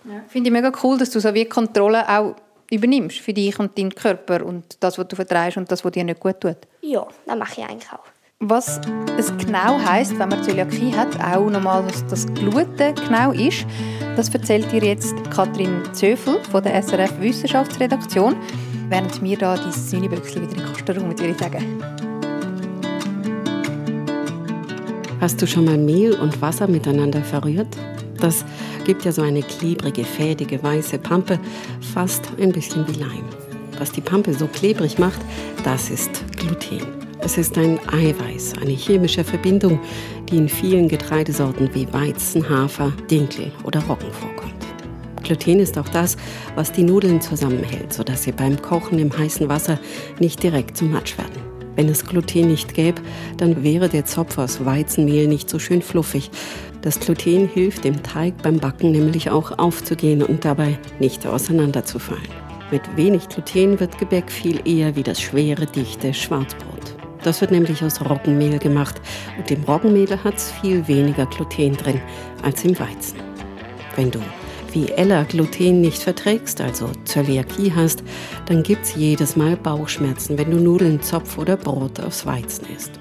ja. 0.05 0.23
Finde 0.27 0.49
ich 0.49 0.53
mega 0.53 0.71
cool, 0.83 0.97
dass 0.97 1.09
du 1.09 1.19
so 1.19 1.33
wie 1.33 1.45
Kontrolle 1.45 2.07
auch 2.07 2.35
übernimmst 2.69 3.19
für 3.19 3.33
dich 3.33 3.59
und 3.59 3.77
deinen 3.77 3.93
Körper 3.93 4.45
und 4.45 4.77
das, 4.79 4.97
was 4.97 5.07
du 5.07 5.15
vertreibst 5.15 5.57
und 5.57 5.71
das, 5.71 5.83
was 5.83 5.91
dir 5.91 6.03
nicht 6.03 6.19
gut 6.19 6.39
tut. 6.39 6.57
Ja, 6.81 7.05
das 7.25 7.37
mache 7.37 7.61
ich 7.61 7.67
eigentlich 7.67 7.91
auch. 7.91 7.99
Was 8.43 8.81
es 9.19 9.31
genau 9.37 9.79
heißt, 9.79 10.17
wenn 10.17 10.29
man 10.29 10.43
Zöliakie 10.43 10.95
hat, 10.95 11.19
auch 11.21 11.47
nochmal, 11.47 11.85
was 11.85 12.05
das 12.07 12.25
Gluten 12.33 12.95
genau 12.95 13.31
ist, 13.33 13.67
das 14.15 14.29
erzählt 14.29 14.71
dir 14.71 14.83
jetzt 14.83 15.13
Katrin 15.29 15.83
Zöfel 15.93 16.43
von 16.45 16.63
der 16.63 16.81
SRF 16.81 17.19
Wissenschaftsredaktion, 17.19 18.35
während 18.89 19.21
wir 19.21 19.37
da 19.37 19.55
dein 19.55 19.71
Sühneböckchen 19.71 20.41
wieder 20.41 20.53
in 20.53 20.57
den 20.57 20.73
Kastenraum, 20.73 21.09
würde 21.09 21.27
ich 21.27 21.37
sagen. 21.37 22.10
Hast 25.21 25.39
du 25.39 25.45
schon 25.45 25.65
mal 25.65 25.77
Mehl 25.77 26.13
und 26.13 26.41
Wasser 26.41 26.67
miteinander 26.67 27.21
verrührt? 27.21 27.77
Das 28.19 28.43
gibt 28.85 29.05
ja 29.05 29.11
so 29.11 29.21
eine 29.21 29.43
klebrige, 29.43 30.03
fädige, 30.03 30.63
weiße 30.63 30.97
Pampe, 30.97 31.39
fast 31.93 32.23
ein 32.41 32.51
bisschen 32.51 32.87
wie 32.87 32.99
Leim. 32.99 33.25
Was 33.77 33.91
die 33.91 34.01
Pampe 34.01 34.33
so 34.33 34.47
klebrig 34.47 34.97
macht, 34.97 35.21
das 35.63 35.91
ist 35.91 36.09
Gluten. 36.37 36.87
Es 37.19 37.37
ist 37.37 37.55
ein 37.59 37.79
Eiweiß, 37.93 38.53
eine 38.63 38.71
chemische 38.71 39.23
Verbindung, 39.23 39.79
die 40.27 40.37
in 40.37 40.49
vielen 40.49 40.87
Getreidesorten 40.87 41.69
wie 41.75 41.93
Weizen, 41.93 42.49
Hafer, 42.49 42.91
Dinkel 43.11 43.51
oder 43.63 43.81
Roggen 43.81 44.11
vorkommt. 44.11 44.65
Gluten 45.21 45.59
ist 45.59 45.77
auch 45.77 45.89
das, 45.89 46.17
was 46.55 46.71
die 46.71 46.81
Nudeln 46.81 47.21
zusammenhält, 47.21 47.93
sodass 47.93 48.23
sie 48.23 48.31
beim 48.31 48.59
Kochen 48.59 48.97
im 48.97 49.15
heißen 49.15 49.47
Wasser 49.47 49.79
nicht 50.19 50.41
direkt 50.41 50.77
zum 50.77 50.91
Matsch 50.91 51.15
werden. 51.19 51.50
Wenn 51.75 51.87
es 51.89 52.05
Gluten 52.05 52.47
nicht 52.47 52.73
gäbe, 52.73 53.01
dann 53.37 53.63
wäre 53.63 53.89
der 53.89 54.05
Zopf 54.05 54.37
aus 54.37 54.65
Weizenmehl 54.65 55.27
nicht 55.27 55.49
so 55.49 55.59
schön 55.59 55.81
fluffig. 55.81 56.29
Das 56.81 56.99
Gluten 56.99 57.47
hilft 57.47 57.83
dem 57.83 58.03
Teig 58.03 58.41
beim 58.41 58.59
Backen 58.59 58.91
nämlich 58.91 59.29
auch 59.29 59.57
aufzugehen 59.57 60.23
und 60.23 60.43
dabei 60.43 60.77
nicht 60.99 61.25
auseinanderzufallen. 61.25 62.27
Mit 62.71 62.81
wenig 62.95 63.29
Gluten 63.29 63.79
wird 63.79 63.97
Gebäck 63.97 64.31
viel 64.31 64.59
eher 64.65 64.95
wie 64.95 65.03
das 65.03 65.21
schwere, 65.21 65.65
dichte 65.65 66.13
Schwarzbrot. 66.13 66.95
Das 67.23 67.39
wird 67.39 67.51
nämlich 67.51 67.83
aus 67.83 68.01
Roggenmehl 68.01 68.57
gemacht 68.57 68.99
und 69.37 69.51
im 69.51 69.63
Roggenmehl 69.63 70.09
hat 70.23 70.37
es 70.37 70.51
viel 70.51 70.87
weniger 70.87 71.25
Gluten 71.27 71.77
drin 71.77 72.01
als 72.41 72.63
im 72.63 72.77
Weizen. 72.79 73.19
Wenn 73.95 74.09
du 74.09 74.19
wie 74.73 74.89
Ella 74.89 75.23
Gluten 75.23 75.81
nicht 75.81 76.01
verträgst, 76.01 76.61
also 76.61 76.89
Zöliakie 77.05 77.71
hast, 77.75 78.03
dann 78.45 78.63
gibt's 78.63 78.95
jedes 78.95 79.35
Mal 79.35 79.57
Bauchschmerzen, 79.57 80.37
wenn 80.37 80.51
du 80.51 80.57
Nudeln, 80.57 81.01
Zopf 81.01 81.37
oder 81.37 81.57
Brot 81.57 81.99
aus 81.99 82.25
Weizen 82.25 82.67
isst. 82.75 82.91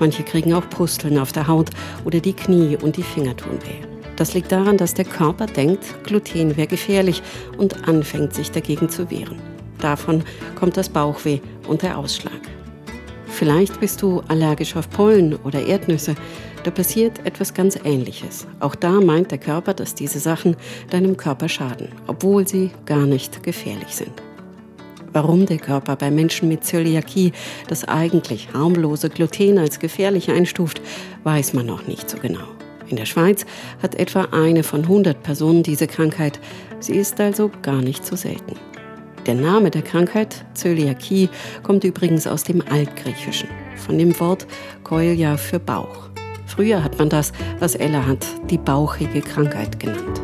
Manche 0.00 0.22
kriegen 0.22 0.54
auch 0.54 0.68
Pusteln 0.70 1.18
auf 1.18 1.32
der 1.32 1.48
Haut 1.48 1.70
oder 2.04 2.20
die 2.20 2.32
Knie 2.32 2.76
und 2.76 2.96
die 2.96 3.02
Finger 3.02 3.36
tun 3.36 3.58
weh. 3.64 3.86
Das 4.16 4.34
liegt 4.34 4.50
daran, 4.50 4.76
dass 4.76 4.94
der 4.94 5.04
Körper 5.04 5.46
denkt, 5.46 5.84
Gluten 6.04 6.56
wäre 6.56 6.66
gefährlich 6.66 7.22
und 7.56 7.88
anfängt 7.88 8.34
sich 8.34 8.50
dagegen 8.50 8.88
zu 8.88 9.10
wehren. 9.10 9.40
Davon 9.80 10.24
kommt 10.56 10.76
das 10.76 10.88
Bauchweh 10.88 11.40
und 11.68 11.82
der 11.82 11.96
Ausschlag. 11.96 12.40
Vielleicht 13.26 13.78
bist 13.78 14.02
du 14.02 14.20
allergisch 14.26 14.74
auf 14.74 14.90
Pollen 14.90 15.36
oder 15.44 15.64
Erdnüsse 15.64 16.16
da 16.68 16.72
passiert 16.72 17.24
etwas 17.24 17.54
ganz 17.54 17.78
Ähnliches. 17.82 18.46
Auch 18.60 18.74
da 18.74 19.00
meint 19.00 19.30
der 19.30 19.38
Körper, 19.38 19.72
dass 19.72 19.94
diese 19.94 20.18
Sachen 20.18 20.54
deinem 20.90 21.16
Körper 21.16 21.48
schaden, 21.48 21.88
obwohl 22.06 22.46
sie 22.46 22.72
gar 22.84 23.06
nicht 23.06 23.42
gefährlich 23.42 23.96
sind. 23.96 24.12
Warum 25.14 25.46
der 25.46 25.56
Körper 25.56 25.96
bei 25.96 26.10
Menschen 26.10 26.46
mit 26.46 26.64
Zöliakie 26.64 27.32
das 27.68 27.84
eigentlich 27.84 28.52
harmlose 28.52 29.08
Gluten 29.08 29.56
als 29.56 29.78
gefährlich 29.78 30.30
einstuft, 30.30 30.82
weiß 31.24 31.54
man 31.54 31.64
noch 31.64 31.86
nicht 31.86 32.10
so 32.10 32.18
genau. 32.18 32.46
In 32.86 32.96
der 32.96 33.06
Schweiz 33.06 33.46
hat 33.82 33.94
etwa 33.94 34.28
eine 34.32 34.62
von 34.62 34.82
100 34.82 35.22
Personen 35.22 35.62
diese 35.62 35.86
Krankheit. 35.86 36.38
Sie 36.80 36.96
ist 36.96 37.18
also 37.18 37.50
gar 37.62 37.80
nicht 37.80 38.04
so 38.04 38.14
selten. 38.14 38.56
Der 39.24 39.36
Name 39.36 39.70
der 39.70 39.82
Krankheit, 39.82 40.44
Zöliakie, 40.52 41.30
kommt 41.62 41.84
übrigens 41.84 42.26
aus 42.26 42.44
dem 42.44 42.62
Altgriechischen, 42.70 43.48
von 43.76 43.96
dem 43.96 44.20
Wort 44.20 44.46
Koilia 44.84 45.38
für 45.38 45.58
Bauch. 45.58 46.10
Früher 46.58 46.82
hat 46.82 46.98
man 46.98 47.08
das, 47.08 47.30
was 47.60 47.76
Ella 47.76 48.04
hat, 48.04 48.26
die 48.50 48.58
bauchige 48.58 49.20
Krankheit 49.20 49.78
genannt. 49.78 50.20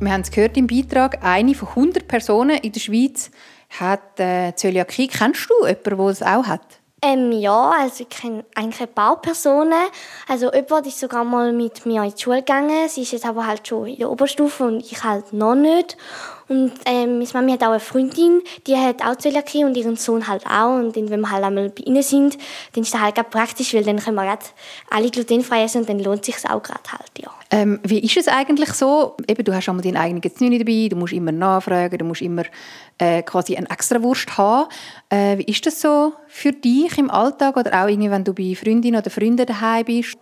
Wir 0.00 0.12
haben 0.12 0.22
es 0.22 0.32
gehört 0.32 0.56
im 0.56 0.66
Beitrag, 0.66 1.22
eine 1.22 1.54
von 1.54 1.68
100 1.68 2.08
Personen 2.08 2.58
in 2.58 2.72
der 2.72 2.80
Schweiz 2.80 3.30
hat 3.78 4.18
äh, 4.18 4.52
Zöliakie. 4.56 5.06
Kennst 5.06 5.48
du 5.48 5.64
jemanden, 5.64 5.96
der 5.96 6.06
es 6.06 6.22
auch 6.22 6.44
hat? 6.44 6.80
Ähm, 7.02 7.30
ja, 7.30 7.74
also 7.78 8.02
ich 8.02 8.08
kenne 8.08 8.44
eigentlich 8.56 8.80
ein 8.80 8.92
paar 8.92 9.22
Personen. 9.22 9.74
Also 10.26 10.52
jemand 10.52 10.88
ist 10.88 10.98
sogar 10.98 11.22
mal 11.22 11.52
mit 11.52 11.86
mir 11.86 12.02
in 12.02 12.10
die 12.10 12.20
Schule 12.20 12.38
gegangen. 12.38 12.88
Sie 12.88 13.02
ist 13.02 13.12
jetzt 13.12 13.26
aber 13.26 13.46
halt 13.46 13.68
schon 13.68 13.86
in 13.86 13.98
der 13.98 14.10
Oberstufe 14.10 14.64
und 14.64 14.80
ich 14.80 15.04
halt 15.04 15.32
noch 15.32 15.54
nicht. 15.54 15.96
Und 16.48 16.72
ähm, 16.84 17.18
meine 17.18 17.28
Mami 17.32 17.52
hat 17.52 17.62
auch 17.62 17.70
eine 17.70 17.80
Freundin, 17.80 18.40
die 18.66 18.76
hat 18.76 19.02
auch 19.02 19.16
Zöliakie 19.16 19.64
und 19.64 19.76
ihren 19.76 19.96
Sohn 19.96 20.28
halt 20.28 20.46
auch. 20.46 20.76
Und 20.76 20.94
wenn 20.94 21.20
wir 21.20 21.30
halt 21.30 21.42
einmal 21.42 21.70
bei 21.70 21.82
ihnen 21.84 22.02
sind, 22.02 22.38
dann 22.72 22.84
ist 22.84 22.94
das 22.94 23.00
halt 23.00 23.16
gerade 23.16 23.28
praktisch, 23.28 23.74
weil 23.74 23.82
dann 23.82 23.98
können 23.98 24.16
wir 24.16 24.24
gerade 24.24 24.46
alle 24.90 25.10
glutenfrei 25.10 25.64
essen 25.64 25.80
und 25.80 25.88
dann 25.88 25.98
lohnt 25.98 26.24
sich 26.24 26.36
auch 26.48 26.62
gerade 26.62 26.92
halt, 26.92 27.10
ja. 27.18 27.30
Ähm, 27.50 27.80
wie 27.84 28.00
ist 28.00 28.16
es 28.16 28.28
eigentlich 28.28 28.72
so? 28.72 29.16
Eben, 29.28 29.44
du 29.44 29.54
hast 29.54 29.68
einmal 29.68 29.82
deinen 29.82 29.96
eigenen 29.96 30.22
Znüni 30.22 30.58
dabei, 30.58 30.88
du 30.88 30.96
musst 30.96 31.12
immer 31.12 31.32
nachfragen, 31.32 31.98
du 31.98 32.04
musst 32.04 32.22
immer 32.22 32.42
äh, 32.98 33.22
quasi 33.22 33.56
eine 33.56 33.70
Extrawurst 33.70 34.36
haben. 34.36 34.68
Äh, 35.10 35.38
wie 35.38 35.44
ist 35.44 35.64
das 35.66 35.80
so 35.80 36.12
für 36.28 36.52
dich 36.52 36.98
im 36.98 37.10
Alltag 37.10 37.56
oder 37.56 37.82
auch 37.82 37.88
irgendwie, 37.88 38.10
wenn 38.10 38.24
du 38.24 38.34
bei 38.34 38.54
Freundinnen 38.54 39.00
oder 39.00 39.10
Freunden 39.10 39.46
daheim 39.46 39.84
bist? 39.84 40.16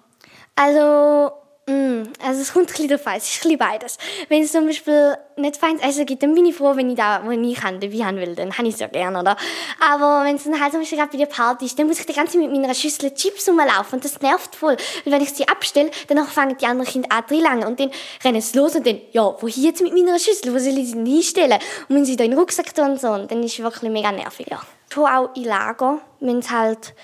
Also 0.57 1.33
Mm, 1.67 2.03
also 2.23 2.43
es 2.43 2.53
kommt 2.53 2.67
ein 2.67 2.73
bisschen 2.73 2.89
darauf 2.89 3.07
an, 3.07 3.17
es 3.17 3.37
ist 3.37 3.47
ein 3.47 3.57
beides. 3.57 3.97
Wenn 4.29 4.43
es 4.43 4.53
zum 4.53 4.67
Beispiel 4.67 5.17
nicht 5.37 5.57
feines 5.57 5.83
Essen 5.83 6.05
gibt, 6.05 6.23
dann 6.23 6.35
bin 6.35 6.45
ich 6.45 6.55
froh, 6.55 6.77
wenn 6.77 6.91
ich 6.91 6.97
da, 6.97 7.23
wenn 7.25 7.43
ich 7.43 7.57
kann, 7.57 7.81
dabei 7.81 8.05
haben 8.05 8.19
will, 8.19 8.35
dann 8.35 8.53
habe 8.53 8.69
ich 8.69 8.75
es 8.75 8.81
ja 8.81 8.87
gerne, 8.87 9.19
oder? 9.19 9.35
Aber 9.81 10.25
wenn 10.25 10.37
es 10.37 10.45
dann 10.45 10.61
halt 10.61 10.73
zum 10.73 10.83
Beispiel 10.83 10.99
gerade 10.99 11.13
bei 11.13 11.17
der 11.17 11.27
Party 11.27 11.65
ist, 11.65 11.79
dann 11.79 11.87
muss 11.87 11.99
ich 11.99 12.05
die 12.05 12.13
ganze 12.13 12.33
Zeit 12.39 12.43
mit 12.43 12.61
meiner 12.61 12.75
Schüssel 12.75 13.15
Chips 13.15 13.49
rumlaufen 13.49 13.95
und 13.97 14.05
das 14.05 14.21
nervt 14.21 14.55
voll. 14.55 14.77
Weil 15.05 15.15
wenn 15.15 15.23
ich 15.23 15.33
sie 15.33 15.49
abstelle, 15.49 15.91
dann 16.09 16.27
fangen 16.27 16.59
die 16.59 16.67
anderen 16.67 16.91
Kinder 16.91 17.09
an 17.11 17.27
zu 17.27 17.35
und 17.35 17.81
dann 17.81 17.91
rennen 18.23 18.41
sie 18.43 18.59
los 18.59 18.77
und 18.77 18.87
dann, 18.87 19.01
ja, 19.13 19.35
wo 19.41 19.49
hier 19.49 19.71
jetzt 19.71 19.81
mit 19.81 19.95
meiner 19.95 20.19
Schüssel, 20.19 20.53
wo 20.53 20.59
soll 20.59 20.77
ich 20.77 20.91
sie 20.91 20.99
hinstellen? 20.99 21.59
Und 21.89 21.97
wenn 21.97 22.05
sie 22.05 22.17
da 22.17 22.25
in 22.25 22.33
den 22.33 22.39
Rucksack 22.39 22.75
tun 22.75 22.91
und 22.91 23.01
so, 23.01 23.09
und 23.09 23.31
dann 23.31 23.43
ist 23.43 23.55
es 23.55 23.65
wirklich 23.65 23.91
mega 23.91 24.13
nervig, 24.13 24.49
ja. 24.51 24.61
Schon 24.93 25.07
auch 25.07 25.35
in 25.35 25.45
Lager, 25.45 25.99
wenn 26.21 26.41
es 26.41 26.51
halt, 26.51 26.95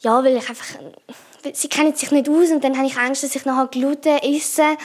ja, 0.00 0.22
weil 0.22 0.36
ich 0.36 0.48
einfach 0.48 0.66
sie 1.52 1.68
kennen 1.68 1.94
sich 1.94 2.10
nicht 2.10 2.28
aus 2.28 2.50
und 2.50 2.62
dann 2.62 2.76
habe 2.76 2.86
ich 2.86 2.96
Angst, 2.96 3.22
dass 3.22 3.34
ich 3.34 3.44
nachher 3.44 3.66
Gluten 3.66 4.18
esse 4.18 4.76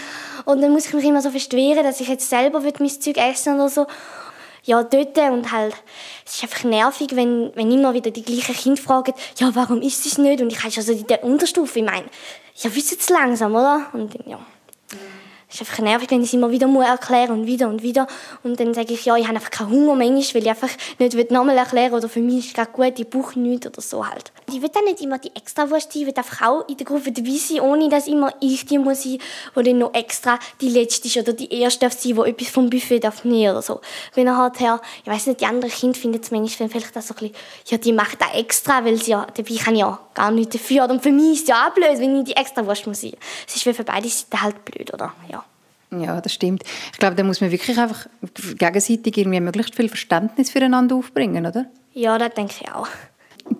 und 0.46 0.62
dann 0.62 0.72
muss 0.72 0.88
ich 0.88 0.94
mich 0.94 1.06
immer 1.06 1.22
so 1.22 1.32
verstehen, 1.32 1.84
dass 1.84 2.00
ich 2.00 2.08
jetzt 2.08 2.30
selber 2.30 2.62
mein 2.62 2.90
Zeug 2.90 3.18
essen 3.18 3.56
oder 3.56 3.70
so. 3.70 3.88
Ja, 4.64 4.84
dort 4.84 5.18
und 5.18 5.52
halt, 5.52 5.74
es 6.26 6.36
ist 6.36 6.44
einfach 6.44 6.66
nervig, 6.66 7.10
wenn, 7.14 7.52
wenn 7.56 7.72
immer 7.72 7.94
wieder 7.94 8.12
die 8.12 8.24
gleichen 8.24 8.54
Kinder 8.54 8.82
fragen, 8.82 9.14
ja, 9.38 9.50
warum 9.54 9.82
ist 9.82 10.06
es 10.06 10.18
nicht? 10.18 10.42
Und 10.42 10.52
ich 10.52 10.60
habe 10.62 10.72
schon 10.72 10.84
so 10.84 10.92
in 10.92 11.08
der 11.08 11.24
Unterstufe, 11.24 11.80
ich 11.80 11.86
meine, 11.86 12.08
ja, 12.56 12.76
wissen 12.76 12.98
es 13.00 13.10
langsam, 13.10 13.56
oder? 13.56 13.86
Und 13.94 14.14
dann, 14.14 14.30
ja. 14.30 14.40
Es 15.50 15.56
ist 15.56 15.62
einfach 15.62 15.80
nervig, 15.80 16.12
wenn 16.12 16.22
ich 16.22 16.28
es 16.28 16.34
immer 16.34 16.52
wieder 16.52 16.68
erklären 16.68 17.32
und 17.32 17.46
wieder 17.48 17.70
und 17.70 17.82
wieder. 17.82 18.06
Und 18.44 18.60
dann 18.60 18.74
sage 18.74 18.94
ich, 18.94 19.06
ja, 19.06 19.16
ich 19.16 19.26
habe 19.28 19.38
einfach 19.38 19.50
keinen 19.50 19.70
Hunger 19.70 19.96
manchmal, 19.96 20.36
weil 20.36 20.44
ich 20.44 20.50
einfach 20.50 20.70
nicht 21.00 21.32
nochmal 21.32 21.58
erklären 21.58 21.94
oder 21.94 22.10
für 22.10 22.20
mich 22.20 22.48
ist 22.48 22.54
gerade 22.54 22.72
gut, 22.72 23.00
ich 23.00 23.10
brauche 23.10 23.40
nichts 23.40 23.66
oder 23.66 23.82
so 23.82 24.06
halt. 24.06 24.34
Ich 24.50 24.62
will 24.62 24.70
dann 24.70 24.84
nicht 24.84 25.02
immer 25.02 25.20
die 25.20 25.34
extra 25.36 25.70
Wurst 25.70 25.94
sein, 25.94 26.02
ich 26.02 26.08
will 26.08 26.14
einfach 26.18 26.46
auch 26.46 26.68
in 26.68 26.76
der 26.76 26.86
Gruppe 26.86 27.14
dabei 27.14 27.32
sein, 27.32 27.62
ohne 27.62 27.88
dass 27.88 28.08
immer 28.08 28.34
ich 28.42 28.66
die 28.66 28.78
muss 28.78 29.04
sein, 29.04 29.20
die 29.56 29.64
dann 29.64 29.78
noch 29.78 29.94
extra 29.94 30.38
die 30.60 30.70
letzte 30.70 31.08
ist 31.08 31.18
oder 31.18 31.32
die 31.32 31.50
erste 31.62 31.86
darf 31.86 31.98
sein, 31.98 32.16
die 32.16 32.30
etwas 32.30 32.50
vom 32.50 32.70
Buffet 32.70 33.00
darf 33.00 33.24
nehmen 33.24 33.52
oder 33.52 33.62
so. 33.62 33.80
Wenn 34.16 34.28
er 34.28 34.36
halt 34.36 34.60
her, 34.60 34.82
ich 35.06 35.10
weiß 35.10 35.28
nicht, 35.28 35.40
die 35.40 35.46
anderen 35.46 35.74
Kinder 35.74 35.98
finden 35.98 36.20
es 36.22 36.30
manchmal 36.30 36.68
vielleicht 36.68 36.98
auch 36.98 37.02
so 37.02 37.14
ein 37.14 37.20
bisschen, 37.20 37.36
ja, 37.68 37.78
die 37.78 37.94
macht 37.94 38.20
das 38.22 38.34
extra, 38.34 38.84
weil 38.84 39.02
sie 39.02 39.12
ja, 39.12 39.26
dabei 39.34 39.56
kann 39.56 39.76
ich 39.76 39.82
ja 39.82 39.98
gar 40.14 40.32
nicht 40.32 40.54
dafür. 40.54 40.90
Und 40.90 41.02
für 41.02 41.12
mich 41.12 41.34
ist 41.34 41.42
es 41.44 41.48
ja 41.48 41.68
auch 41.68 41.74
blöd, 41.74 42.00
wenn 42.00 42.20
ich 42.20 42.26
die 42.26 42.36
extra 42.36 42.66
Wurst 42.66 42.86
muss 42.86 43.02
sein. 43.02 43.14
Es 43.48 43.56
ist 43.56 43.64
für 43.64 43.84
beide 43.84 44.10
Seiten 44.10 44.42
halt 44.42 44.66
blöd, 44.66 44.94
oder? 44.94 45.14
Ja. 45.32 45.37
Ja, 45.92 46.20
das 46.20 46.34
stimmt. 46.34 46.64
Ich 46.92 47.00
glaube, 47.00 47.16
da 47.16 47.24
muss 47.24 47.40
man 47.40 47.52
wirklich 47.52 47.78
einfach 47.80 48.08
gegenseitig 48.58 49.18
irgendwie 49.18 49.40
möglichst 49.40 49.76
viel 49.76 49.88
Verständnis 49.88 50.52
füreinander 50.52 50.96
aufbringen, 50.96 51.46
oder? 51.46 51.66
Ja, 51.94 52.18
das 52.18 52.34
denke 52.34 52.56
ich 52.62 52.72
auch. 52.72 52.88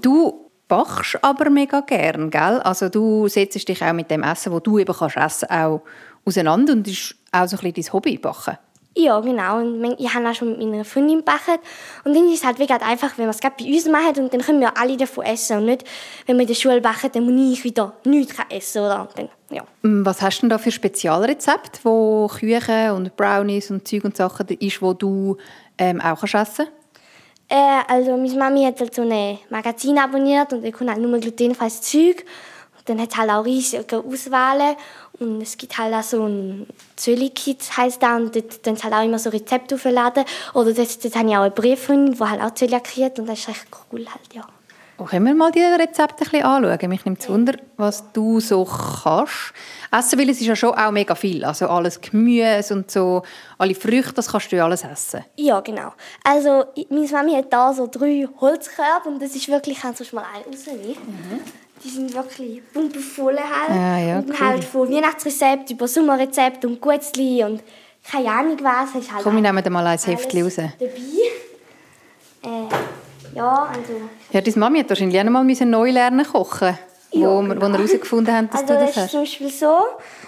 Du 0.02 0.50
bachst 0.68 1.18
aber 1.22 1.50
mega 1.50 1.80
gern, 1.82 2.30
gell? 2.30 2.60
Also 2.60 2.90
du 2.90 3.28
setzt 3.30 3.68
dich 3.68 3.84
auch 3.84 3.94
mit 3.94 4.12
dem 4.12 4.24
Essen, 4.24 4.52
das 4.52 4.64
du 4.64 4.78
eben 4.78 4.94
kannst 4.94 5.16
essen, 5.16 5.50
auch 5.50 5.82
auseinander 6.26 6.74
und 6.74 6.88
ist 6.88 7.16
auch 7.32 7.48
so 7.48 7.56
ein 7.58 7.72
bisschen 7.72 7.84
dein 7.86 7.94
Hobby, 7.94 8.18
Bachen. 8.18 8.58
Ja, 8.98 9.20
genau. 9.20 9.60
Und 9.60 9.96
ich 10.00 10.12
habe 10.12 10.28
auch 10.28 10.34
schon 10.34 10.58
mit 10.58 10.68
meiner 10.68 10.84
Freundin 10.84 11.20
gebacken. 11.20 11.58
Und 12.04 12.16
dann 12.16 12.28
ist 12.30 12.40
es 12.40 12.44
halt 12.44 12.58
wirklich 12.58 12.82
einfach, 12.82 13.16
wenn 13.18 13.26
wir 13.26 13.30
es 13.30 13.40
gerade 13.40 13.56
bei 13.60 13.72
uns 13.72 13.88
machen 13.88 14.24
und 14.24 14.34
dann 14.34 14.42
können 14.42 14.60
wir 14.60 14.76
alle 14.76 14.98
davon 14.98 15.24
essen. 15.24 15.58
Und 15.58 15.66
nicht, 15.66 15.84
wenn 16.26 16.36
wir 16.36 16.42
in 16.42 16.48
der 16.48 16.56
Schule 16.56 16.82
backen, 16.82 17.12
dann 17.14 17.24
muss 17.24 17.60
ich 17.60 17.64
wieder 17.64 17.94
nichts 18.06 18.36
essen. 18.50 18.80
Oder? 18.80 19.08
Dann, 19.16 19.30
ja. 19.50 19.64
Mm, 19.82 20.06
was 20.06 20.22
hast 20.22 20.40
du 20.40 20.42
denn 20.42 20.50
da 20.50 20.58
für 20.58 20.72
Spezialrezepte, 20.72 21.80
wo 21.84 22.28
Küchen 22.28 22.92
und 22.92 23.16
Brownies 23.16 23.72
und 23.72 23.88
Zeug 23.88 24.04
und 24.04 24.18
Sachen 24.18 24.48
ist, 24.48 24.82
wo 24.82 24.94
du 24.94 25.38
ähm, 25.78 26.02
auch 26.02 26.20
kannst 26.20 26.36
essen 26.36 26.68
äh, 27.50 27.82
also 27.88 28.18
meine 28.18 28.36
Mami 28.36 28.64
hat 28.66 28.80
halt 28.80 28.94
so 28.94 29.04
ein 29.04 29.40
Magazin 29.50 29.98
abonniert 29.98 30.52
und 30.52 30.66
da 30.66 30.72
kommt 30.72 30.90
halt 30.90 31.00
nur 31.00 31.18
glutenfreies 31.20 31.82
Zeug. 31.82 32.26
Und 32.78 32.90
dann 32.90 33.00
hat 33.00 33.12
es 33.12 33.18
halt 33.18 33.30
auch 33.30 33.46
riesige 33.46 34.04
Auswahlen. 34.04 34.76
Und 35.20 35.42
es 35.42 35.58
gibt 35.58 35.78
halt 35.78 35.94
auch 35.94 36.04
so 36.04 36.26
ein 36.26 36.68
Zöli-Kit, 36.96 37.78
heisst 37.78 38.04
das, 38.04 38.20
und 38.20 38.36
dort 38.36 38.68
dann 38.68 38.78
halt 38.84 38.94
auch 38.94 39.04
immer 39.04 39.18
so 39.18 39.30
Rezepte 39.30 39.76
aufladen. 39.76 40.26
Oder 40.54 40.74
dort, 40.74 41.04
dort 41.04 41.16
habe 41.16 41.30
ich 41.30 41.38
auch 41.38 41.42
einen 41.42 41.54
Brief, 41.54 41.88
der 41.88 42.30
halt 42.30 42.42
auch 42.42 42.54
Zöliakie 42.54 43.06
hat 43.06 43.20
und 43.20 43.28
das 43.28 43.40
ist 43.40 43.50
echt 43.50 43.68
cool 43.92 44.06
halt, 44.06 44.34
ja. 44.34 44.46
Oh, 45.00 45.06
können 45.06 45.28
wir 45.28 45.36
mal 45.36 45.52
die 45.52 45.62
Rezepte 45.62 46.24
ein 46.26 46.30
bisschen 46.32 46.44
anschauen? 46.44 46.90
Mich 46.90 47.06
nimmt 47.06 47.20
es 47.20 47.30
Wunder, 47.30 47.54
was 47.76 48.12
du 48.14 48.40
so 48.40 48.66
kannst. 48.66 49.54
Essen, 49.92 50.20
weil 50.20 50.30
es 50.30 50.42
ist 50.42 50.48
ja 50.48 50.56
schon 50.56 50.74
auch 50.74 50.90
mega 50.90 51.14
viel. 51.14 51.46
Also 51.46 51.68
alles 51.68 52.02
Gemüse 52.02 52.74
und 52.74 52.90
so, 52.90 53.22
alle 53.60 53.76
Früchte, 53.76 54.14
das 54.14 54.32
kannst 54.32 54.52
du 54.52 54.56
ja 54.56 54.66
alles 54.66 54.84
essen. 54.84 55.24
Ja, 55.36 55.60
genau. 55.60 55.94
Also 56.24 56.66
meine 56.90 57.08
Mami 57.08 57.34
hat 57.34 57.54
da 57.54 57.72
so 57.74 57.86
drei 57.86 58.28
Holzkörbe 58.42 59.10
und 59.10 59.22
das 59.22 59.36
ist 59.36 59.48
wirklich, 59.50 59.80
kannst 59.82 60.00
du 60.00 60.16
mal 60.16 60.26
einen 60.34 60.46
rausnehmen. 60.46 60.88
Mhm. 60.88 61.42
Die 61.84 61.90
sind 61.90 62.14
wirklich 62.16 62.62
pumpevoll 62.74 63.38
halt. 63.38 63.70
Ah, 63.70 64.00
ja, 64.00 64.18
und 64.18 64.40
halt 64.40 64.64
von 64.64 64.92
Weihnachtsrezept 64.92 65.70
über 65.70 65.88
Sommerrezept 65.88 66.66
und 66.66 66.82
Gutzli 66.82 67.44
und 67.44 67.62
keine 68.12 68.32
Ahnung 68.32 68.58
was. 68.64 68.96
Ist 69.00 69.14
halt 69.14 69.24
Komm, 69.24 69.36
wir 69.36 69.42
nehmen 69.44 69.74
mal 69.74 69.86
ein 69.86 70.00
Heftchen 70.00 70.44
raus. 70.44 70.56
Dabei. 70.56 70.90
Äh, 72.44 72.68
ja, 73.38 73.70
also... 73.70 73.94
Ja, 74.32 74.42
deine 74.42 74.58
Mami 74.58 74.80
hat 74.80 74.90
wahrscheinlich 74.90 75.20
auch 75.20 75.24
noch 75.24 75.32
mal 75.32 75.44
neu 75.44 75.92
lernen 75.92 76.26
kochen 76.26 76.78
wo, 77.12 77.20
ja, 77.20 77.42
genau. 77.42 77.56
wo 77.56 77.68
wir 77.68 77.78
herausgefunden 77.78 78.36
haben, 78.36 78.50
dass 78.50 78.62
also 78.62 78.74
du 78.74 78.80
das, 78.80 78.88
das 78.88 78.96
hast. 78.96 79.06
ist 79.06 79.12
zum 79.12 79.22
Beispiel 79.22 79.50
so. 79.50 79.78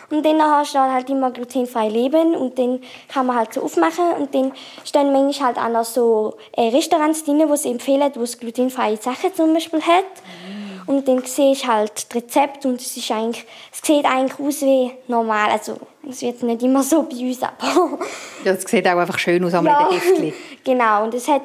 Und 0.10 0.26
dann 0.26 0.42
hast 0.42 0.74
du 0.74 0.80
halt 0.80 1.10
immer 1.10 1.30
glutenfrei 1.32 1.88
leben 1.88 2.36
und 2.36 2.58
dann 2.58 2.82
kann 3.08 3.28
man 3.28 3.38
halt 3.38 3.54
so 3.54 3.62
aufmachen 3.62 4.14
und 4.18 4.34
dann 4.34 4.54
stehen 4.84 5.14
manchmal 5.14 5.50
halt 5.50 5.58
auch 5.58 5.70
noch 5.70 5.86
so 5.86 6.38
äh, 6.54 6.70
Restaurants 6.70 7.24
drin, 7.24 7.44
wo 7.48 7.56
sie 7.56 7.70
empfehlen, 7.70 8.12
wo 8.16 8.24
es 8.24 8.40
glutenfreie 8.40 8.98
Sachen 8.98 9.34
zum 9.36 9.54
Beispiel 9.54 9.82
hat. 9.82 10.06
Mm. 10.06 10.90
Und 10.90 11.08
dann 11.08 11.22
siehst 11.24 11.64
du 11.64 11.68
halt 11.68 11.92
das 11.96 12.16
Rezept 12.16 12.66
und 12.66 12.82
es, 12.82 12.98
ist 12.98 13.12
eigentlich, 13.12 13.46
es 13.72 13.86
sieht 13.86 14.06
eigentlich 14.06 14.40
aus 14.40 14.62
wie 14.64 14.92
normal. 15.08 15.52
Also 15.52 15.78
es 16.10 16.24
wird 16.24 16.42
nicht 16.42 16.64
immer 16.64 16.82
so 16.82 17.04
bei 17.04 17.18
uns, 17.18 17.44
aber... 17.44 18.00
ja, 18.44 18.54
es 18.54 18.64
sieht 18.64 18.88
auch 18.88 18.98
einfach 18.98 19.20
schön 19.20 19.44
aus, 19.46 19.54
aber 19.54 19.68
ja. 19.68 19.82
in 19.82 19.90
den 19.90 20.00
Heftchen. 20.00 20.34
genau, 20.64 21.04
und 21.04 21.14
es 21.14 21.28
hat 21.28 21.44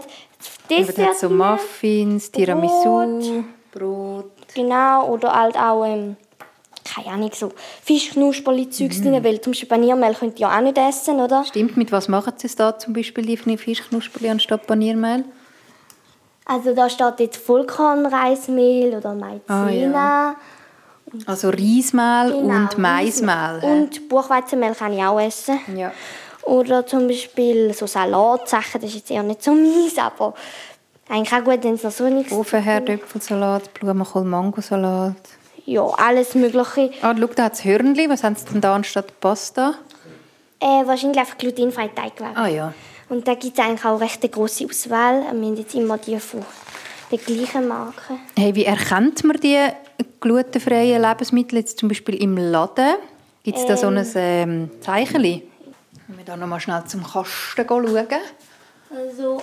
Dessert. 0.70 0.98
Es 0.98 1.04
hat 1.04 1.18
so 1.18 1.30
Muffins, 1.30 2.30
Tiramisu, 2.30 2.84
Brot. 2.84 3.44
Brot. 3.72 4.30
Genau, 4.54 5.08
oder 5.08 5.32
halt 5.32 5.56
auch, 5.56 5.84
ähm, 5.84 6.16
keine 6.84 7.14
Ahnung, 7.14 7.30
so 7.34 7.52
Fischknusperli-Zeugs 7.82 9.00
mm. 9.00 9.02
drin, 9.02 9.24
weil 9.24 9.40
zum 9.40 9.52
Beispiel 9.52 9.68
Paniermehl 9.68 10.14
könnt 10.14 10.38
ihr 10.38 10.48
auch 10.48 10.60
nicht 10.60 10.78
essen, 10.78 11.20
oder? 11.20 11.44
Stimmt, 11.44 11.76
mit 11.76 11.90
was 11.92 12.08
machen 12.08 12.34
Sie 12.36 12.46
es 12.46 12.56
da 12.56 12.78
zum 12.78 12.92
Beispiel, 12.92 13.24
die 13.26 13.56
Fischknusperli 13.56 14.30
anstatt 14.30 14.66
Paniermehl? 14.66 15.24
Also 16.46 16.74
da 16.74 16.90
steht 16.90 17.20
jetzt 17.20 17.36
Vollkornreismehl 17.38 18.94
oder 18.96 19.14
Maizena. 19.14 19.48
Ah, 19.48 19.70
ja. 19.70 20.36
Also 21.26 21.48
Reismehl 21.48 22.32
genau, 22.32 22.54
und 22.54 22.78
Maismehl. 22.78 23.60
Und 23.62 24.08
Buchweizenmehl 24.08 24.74
kann 24.74 24.92
ich 24.92 25.02
auch 25.02 25.20
essen. 25.20 25.58
Ja. 25.74 25.92
Oder 26.46 26.86
zum 26.86 27.06
Beispiel 27.06 27.72
so 27.72 27.86
Salatsachen, 27.86 28.80
das 28.80 28.90
ist 28.90 28.96
jetzt 28.96 29.10
eher 29.10 29.22
nicht 29.22 29.42
so 29.42 29.52
meins, 29.52 29.96
aber 29.98 30.34
eigentlich 31.08 31.32
auch 31.32 31.44
gut, 31.44 31.64
wenn 31.64 31.74
es 31.74 31.82
noch 31.82 31.90
so 31.90 32.08
nichts 32.08 32.32
Ofenherdöpfelsalat, 32.32 33.74
Blumenkohl, 33.74 34.24
Mangosalat. 34.24 35.16
Ja, 35.66 35.82
alles 35.82 36.34
Mögliche. 36.34 36.90
Ah, 37.00 37.14
schau, 37.18 37.26
da 37.34 37.44
hat 37.44 37.54
es 37.54 37.64
Hörnli. 37.64 38.08
Was 38.08 38.22
haben 38.22 38.36
sie 38.36 38.44
denn 38.46 38.60
da 38.60 38.74
anstatt 38.74 39.18
Pasta? 39.20 39.74
Äh, 40.60 40.86
wahrscheinlich 40.86 41.18
einfach 41.18 41.38
glutenfreie 41.38 41.94
Teigwaren. 41.94 42.36
Ah 42.36 42.48
ja. 42.48 42.74
Und 43.08 43.26
da 43.26 43.34
gibt 43.34 43.58
es 43.58 43.64
eigentlich 43.64 43.84
auch 43.84 44.00
recht 44.00 44.22
eine 44.22 44.30
grosse 44.30 44.66
Auswahl. 44.66 45.22
Wir 45.22 45.28
haben 45.28 45.56
jetzt 45.56 45.74
immer 45.74 45.98
die 45.98 46.18
von 46.18 46.44
der 47.10 47.18
gleichen 47.18 47.68
Marke. 47.68 48.18
Hey, 48.36 48.54
wie 48.54 48.64
erkennt 48.64 49.24
man 49.24 49.38
die 49.38 49.58
glutenfreien 50.20 51.00
Lebensmittel 51.00 51.58
jetzt 51.58 51.78
zum 51.78 51.88
Beispiel 51.88 52.16
im 52.22 52.36
Laden? 52.36 52.94
Gibt 53.42 53.58
es 53.58 53.64
ähm, 53.64 53.68
da 53.68 53.76
so 53.76 53.86
ein 53.88 54.06
ähm, 54.16 54.70
Zeichen? 54.80 55.42
Wenn 56.06 56.18
wir 56.18 56.24
da 56.24 56.36
noch 56.36 56.46
mal 56.46 56.60
schnell 56.60 56.84
zum 56.84 57.02
Kasten 57.02 57.66
schauen. 57.66 58.08
Also, 58.90 59.42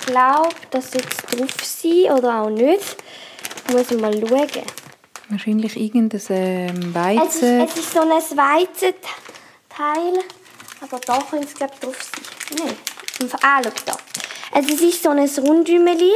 ich 0.00 0.06
glaube, 0.06 0.54
dass 0.70 0.92
jetzt 0.94 1.22
drauf 1.22 1.54
sein 1.62 2.18
oder 2.18 2.42
auch 2.42 2.50
nicht. 2.50 2.96
Muss 3.72 3.90
ich 3.90 4.00
mal 4.00 4.12
schauen. 4.12 4.64
Wahrscheinlich 5.28 5.76
irgendein 5.76 6.20
ähm, 6.30 6.94
Weizen. 6.94 7.60
Es 7.60 7.70
ist, 7.70 7.78
es 7.78 7.84
ist 7.84 7.92
so 7.92 8.00
ein 8.00 8.08
Weizenteil. 8.08 9.04
Aber 10.80 10.98
da 10.98 11.18
könnte 11.30 11.46
es 11.46 11.54
glaube 11.54 11.74
drauf 11.80 11.96
sein. 12.02 12.66
Nein. 12.66 12.76
Ah, 13.42 13.62
schau 13.62 13.70
da. 13.86 13.96
Also 14.52 14.74
es 14.74 14.80
ist 14.80 15.02
so 15.02 15.10
ein 15.10 15.28
Rundümeli 15.28 16.12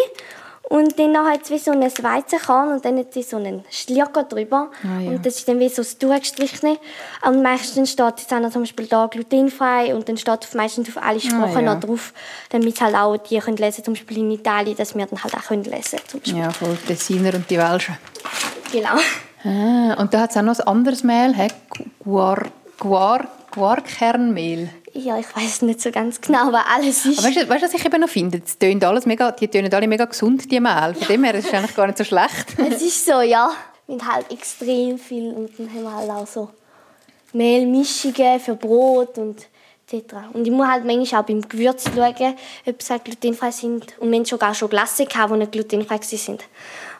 und 0.70 0.98
dann 0.98 1.16
hat 1.18 1.42
es 1.42 1.50
wie 1.50 1.58
so 1.58 1.72
ein 1.72 1.82
Weizenkorn 1.82 2.70
und 2.70 2.84
dann 2.84 2.98
hat 2.98 3.14
es 3.14 3.30
so 3.30 3.36
einen 3.36 3.64
Schlierger 3.70 4.22
drüber. 4.24 4.70
Ah, 4.82 5.00
ja. 5.00 5.10
Und 5.10 5.26
das 5.26 5.36
ist 5.36 5.48
dann 5.48 5.60
wie 5.60 5.68
so 5.68 5.82
das 5.82 5.98
durchgestrichene. 5.98 6.78
Und 7.26 7.42
meistens 7.42 7.90
steht 7.90 8.20
jetzt 8.20 8.32
auch 8.32 8.50
zum 8.50 8.62
Beispiel 8.62 8.86
da 8.86 9.06
glutenfrei 9.06 9.94
und 9.94 10.08
dann 10.08 10.16
steht 10.16 10.48
meistens 10.54 10.88
auf 10.88 11.02
alle 11.02 11.20
Sprachen 11.20 11.56
ah, 11.56 11.60
ja. 11.60 11.74
noch 11.74 11.80
drauf, 11.80 12.14
damit 12.48 12.80
halt 12.80 12.94
auch 12.94 13.16
die 13.18 13.38
können 13.38 13.58
lesen, 13.58 13.84
zum 13.84 13.94
Beispiel 13.94 14.18
in 14.18 14.30
Italien, 14.30 14.76
dass 14.76 14.94
wir 14.94 15.04
dann 15.04 15.22
halt 15.22 15.34
auch 15.34 15.42
können 15.42 15.64
lesen 15.64 15.98
können. 16.10 16.38
Ja, 16.38 16.50
voll 16.50 16.76
Tessiner 16.86 17.34
und 17.34 17.48
die 17.50 17.58
Welschen. 17.58 17.98
Genau. 18.72 18.96
Ah, 19.44 20.00
und 20.00 20.14
da 20.14 20.20
hat 20.20 20.30
es 20.30 20.36
auch 20.38 20.42
noch 20.42 20.58
ein 20.58 20.66
anderes 20.66 21.04
Mehl? 21.04 21.34
Guar, 22.02 22.42
Guar, 22.78 23.28
Guarkernmehl. 23.50 24.70
Ja, 24.96 25.18
ich 25.18 25.36
weiß 25.36 25.62
nicht 25.62 25.80
so 25.80 25.90
ganz 25.90 26.20
genau, 26.20 26.48
aber 26.48 26.64
alles 26.72 27.04
ist... 27.04 27.18
Aber 27.18 27.26
weißt 27.26 27.36
du, 27.36 27.48
weißt, 27.48 27.64
was 27.64 27.74
ich 27.74 27.84
eben 27.84 28.00
noch 28.00 28.08
finde? 28.08 28.38
Das 28.38 28.56
tönt 28.56 28.84
alles 28.84 29.06
mega, 29.06 29.32
die 29.32 29.48
tönen 29.48 29.74
alle 29.74 29.88
mega 29.88 30.04
gesund, 30.04 30.48
die 30.50 30.60
Mehl. 30.60 30.94
Von 30.94 31.08
dem 31.08 31.24
her 31.24 31.34
ist 31.34 31.48
es 31.48 31.52
eigentlich 31.52 31.74
gar 31.74 31.86
nicht 31.86 31.98
so 31.98 32.04
schlecht. 32.04 32.46
es 32.58 32.80
ist 32.80 33.04
so, 33.04 33.20
ja. 33.20 33.50
Mit 33.88 34.06
halt 34.06 34.30
extrem 34.30 34.96
viel 34.96 35.32
und 35.32 35.58
dann 35.58 35.68
haben 35.68 35.82
wir 35.82 35.92
halt 35.92 36.10
auch 36.10 36.26
so 36.26 36.50
Mehlmischungen 37.32 38.38
für 38.38 38.54
Brot 38.54 39.18
und 39.18 39.46
etc. 39.88 40.14
Und 40.32 40.46
ich 40.46 40.52
muss 40.52 40.66
halt 40.66 40.84
manchmal 40.84 41.22
auch 41.22 41.26
beim 41.26 41.42
Gewürz 41.42 41.84
schauen, 41.92 42.36
ob 42.66 42.82
sie 42.82 42.92
halt 42.92 43.04
glutenfrei 43.04 43.50
sind. 43.50 43.98
Und 43.98 44.10
wir 44.10 44.18
haben 44.18 44.24
sogar 44.24 44.54
schon 44.54 44.70
Glasse 44.70 45.06
gehabt, 45.06 45.32
die 45.32 45.38
nicht 45.38 45.52
glutenfrei 45.52 45.98
sind. 46.02 46.44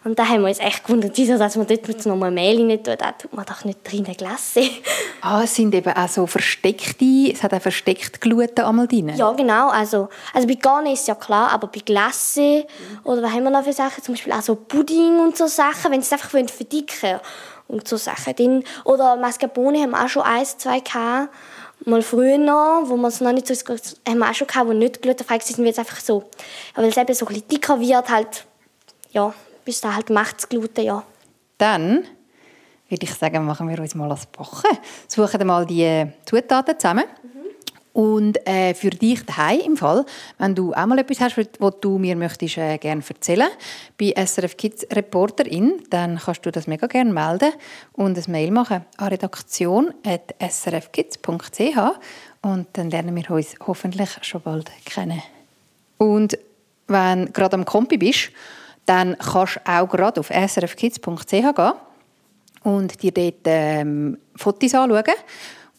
Und 0.05 0.19
da 0.19 0.29
haben 0.29 0.43
wir 0.43 0.49
uns 0.49 0.59
echt 0.61 0.85
gewundert, 0.85 1.19
dass 1.19 1.57
man 1.57 1.67
dort 1.67 2.07
noch 2.07 2.17
mal 2.17 2.31
Mehl 2.31 2.61
rein 2.61 2.83
tut. 2.83 3.01
Da 3.01 3.13
tut 3.13 3.33
man 3.33 3.47
doch 3.47 3.65
nicht 3.65 3.81
drin 3.91 4.05
Glasse. 4.05 4.63
Ah, 5.27 5.45
es 5.45 5.55
sind 5.55 5.75
eben 5.75 5.91
auch 5.91 6.09
so 6.09 6.27
versteckte, 6.27 7.33
es 7.33 7.43
hat 7.43 7.55
auch 7.55 7.63
versteckt 7.63 8.21
Gluten 8.21 8.61
einmal 8.61 8.87
drin? 8.87 9.09
Ja, 9.17 9.33
genau. 9.33 9.71
Also, 9.71 10.11
also 10.35 10.47
bei 10.47 10.57
Garne 10.57 10.93
ist 10.93 11.09
ja 11.09 11.15
klar, 11.15 11.51
aber 11.51 11.69
bei 11.69 11.81
Glasse 11.81 12.67
oder 13.05 13.23
was 13.23 13.33
haben 13.33 13.45
wir 13.45 13.51
noch 13.51 13.65
für 13.65 13.73
Sachen? 13.73 14.05
Zum 14.05 14.13
Beispiel 14.13 14.35
auch 14.35 14.43
so 14.43 14.55
Pudding 14.55 15.21
und 15.21 15.35
so 15.35 15.47
Sachen, 15.47 15.91
wenn 15.91 16.03
sie 16.03 16.09
es 16.09 16.13
einfach 16.13 16.29
verdicken 16.29 17.21
und 17.69 17.89
so 17.89 17.97
Sachen. 17.97 18.37
Dann, 18.37 18.65
oder 18.85 19.17
Mascarpone 19.17 19.81
haben 19.81 19.93
wir 19.93 20.05
auch 20.05 20.09
schon 20.11 20.25
eins, 20.25 20.59
zwei 20.59 20.81
gehabt. 20.81 21.31
Mal 21.87 22.03
früher 22.03 22.37
noch, 22.37 22.83
wo 22.85 22.97
man 22.97 23.11
es 23.11 23.23
noch 23.23 23.33
nicht 23.33 23.47
so 23.47 23.55
haben 24.07 24.19
wir 24.19 24.31
auch 24.31 24.35
schon 24.35 24.47
gehabt, 24.47 24.69
wo 24.69 24.75
nicht 24.75 25.01
glutenfrei 25.01 25.39
sind, 25.39 25.59
wir 25.61 25.67
jetzt 25.67 25.79
einfach 25.79 26.01
so, 26.01 26.25
weil 26.75 26.85
es 26.85 26.99
eben 26.99 27.15
so 27.15 27.25
ein 27.25 27.33
bisschen 27.33 27.49
dicker 27.49 27.81
wird, 27.81 28.11
halt, 28.11 28.45
ja, 29.11 29.33
bis 29.65 29.81
da 29.81 29.95
halt 29.95 30.11
macht 30.11 30.39
das 30.39 30.49
Gluten, 30.49 30.85
ja. 30.85 31.05
Dann 31.59 32.05
würde 32.89 33.05
ich 33.05 33.15
sagen, 33.15 33.45
machen 33.45 33.69
wir 33.69 33.79
uns 33.79 33.95
mal 33.95 34.09
das 34.09 34.27
Backen. 34.27 34.77
Suchen 35.09 35.47
mal 35.47 35.65
die 35.67 36.07
Zutaten 36.25 36.77
zusammen. 36.79 37.05
Mhm. 37.23 37.29
Und 37.93 38.45
äh, 38.47 38.73
für 38.75 38.91
dich 38.91 39.25
daheim 39.25 39.61
im 39.61 39.77
Fall, 39.77 40.05
wenn 40.39 40.57
du 40.57 40.75
auch 40.75 40.87
mal 40.87 40.99
etwas 40.99 41.21
hast, 41.21 41.37
was 41.37 41.47
du 41.81 41.99
mir 41.99 42.17
möchtest 42.17 42.59
äh, 42.59 42.77
gerne 42.79 43.05
erzählen, 43.09 43.47
bei 43.99 44.13
SRF 44.17 44.57
Kids 44.57 44.85
Reporterin, 44.93 45.85
dann 45.91 46.19
kannst 46.19 46.45
du 46.45 46.51
das 46.51 46.67
mega 46.67 46.89
gerne 46.89 47.13
melden 47.13 47.53
und 47.93 48.19
ein 48.19 48.25
Mail 48.31 48.51
machen 48.51 48.85
an 48.97 49.09
redaktion@srfkids.ch 49.09 51.79
und 52.43 52.67
dann 52.73 52.91
lernen 52.91 53.15
wir 53.15 53.31
uns 53.31 53.55
hoffentlich 53.65 54.11
schon 54.23 54.43
bald 54.43 54.73
kennen. 54.85 55.23
Und 55.97 56.37
wenn 56.89 57.27
du 57.27 57.33
gerade 57.33 57.55
am 57.55 57.65
Kompi 57.65 57.97
bist 57.97 58.33
dann 58.87 59.17
kannst 59.19 59.57
du 59.57 59.71
auch 59.71 59.89
gerade 59.89 60.21
auf 60.21 60.29
srfkids.ch 60.29 61.31
gehen 61.31 61.73
und 62.63 63.03
dir 63.03 63.13
dort 63.13 63.35
ähm, 63.45 64.19
Fotos 64.37 64.75
anschauen. 64.75 65.15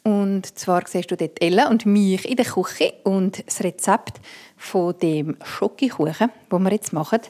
Und 0.03 0.57
zwar 0.57 0.83
siehst 0.85 1.09
du 1.09 1.17
dort 1.17 1.41
Ella 1.41 1.67
und 1.69 1.87
mich 1.87 2.29
in 2.29 2.35
der 2.35 2.45
Küche 2.45 2.93
und 3.03 3.43
das 3.45 3.63
Rezept 3.63 4.21
von 4.55 4.95
dem 4.99 5.35
Schokokuchen, 5.43 6.29
den 6.51 6.63
wir 6.63 6.71
jetzt 6.71 6.93
machen, 6.93 7.21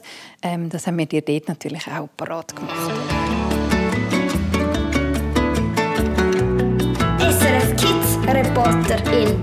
ähm, 0.42 0.68
das 0.68 0.86
haben 0.86 0.98
wir 0.98 1.06
dir 1.06 1.22
dort 1.22 1.48
natürlich 1.48 1.86
auch 1.86 2.08
parat 2.16 2.54
gemacht. 2.54 2.92
SRF 7.18 7.76
Kids 7.76 8.18
Reporterin. 8.28 9.42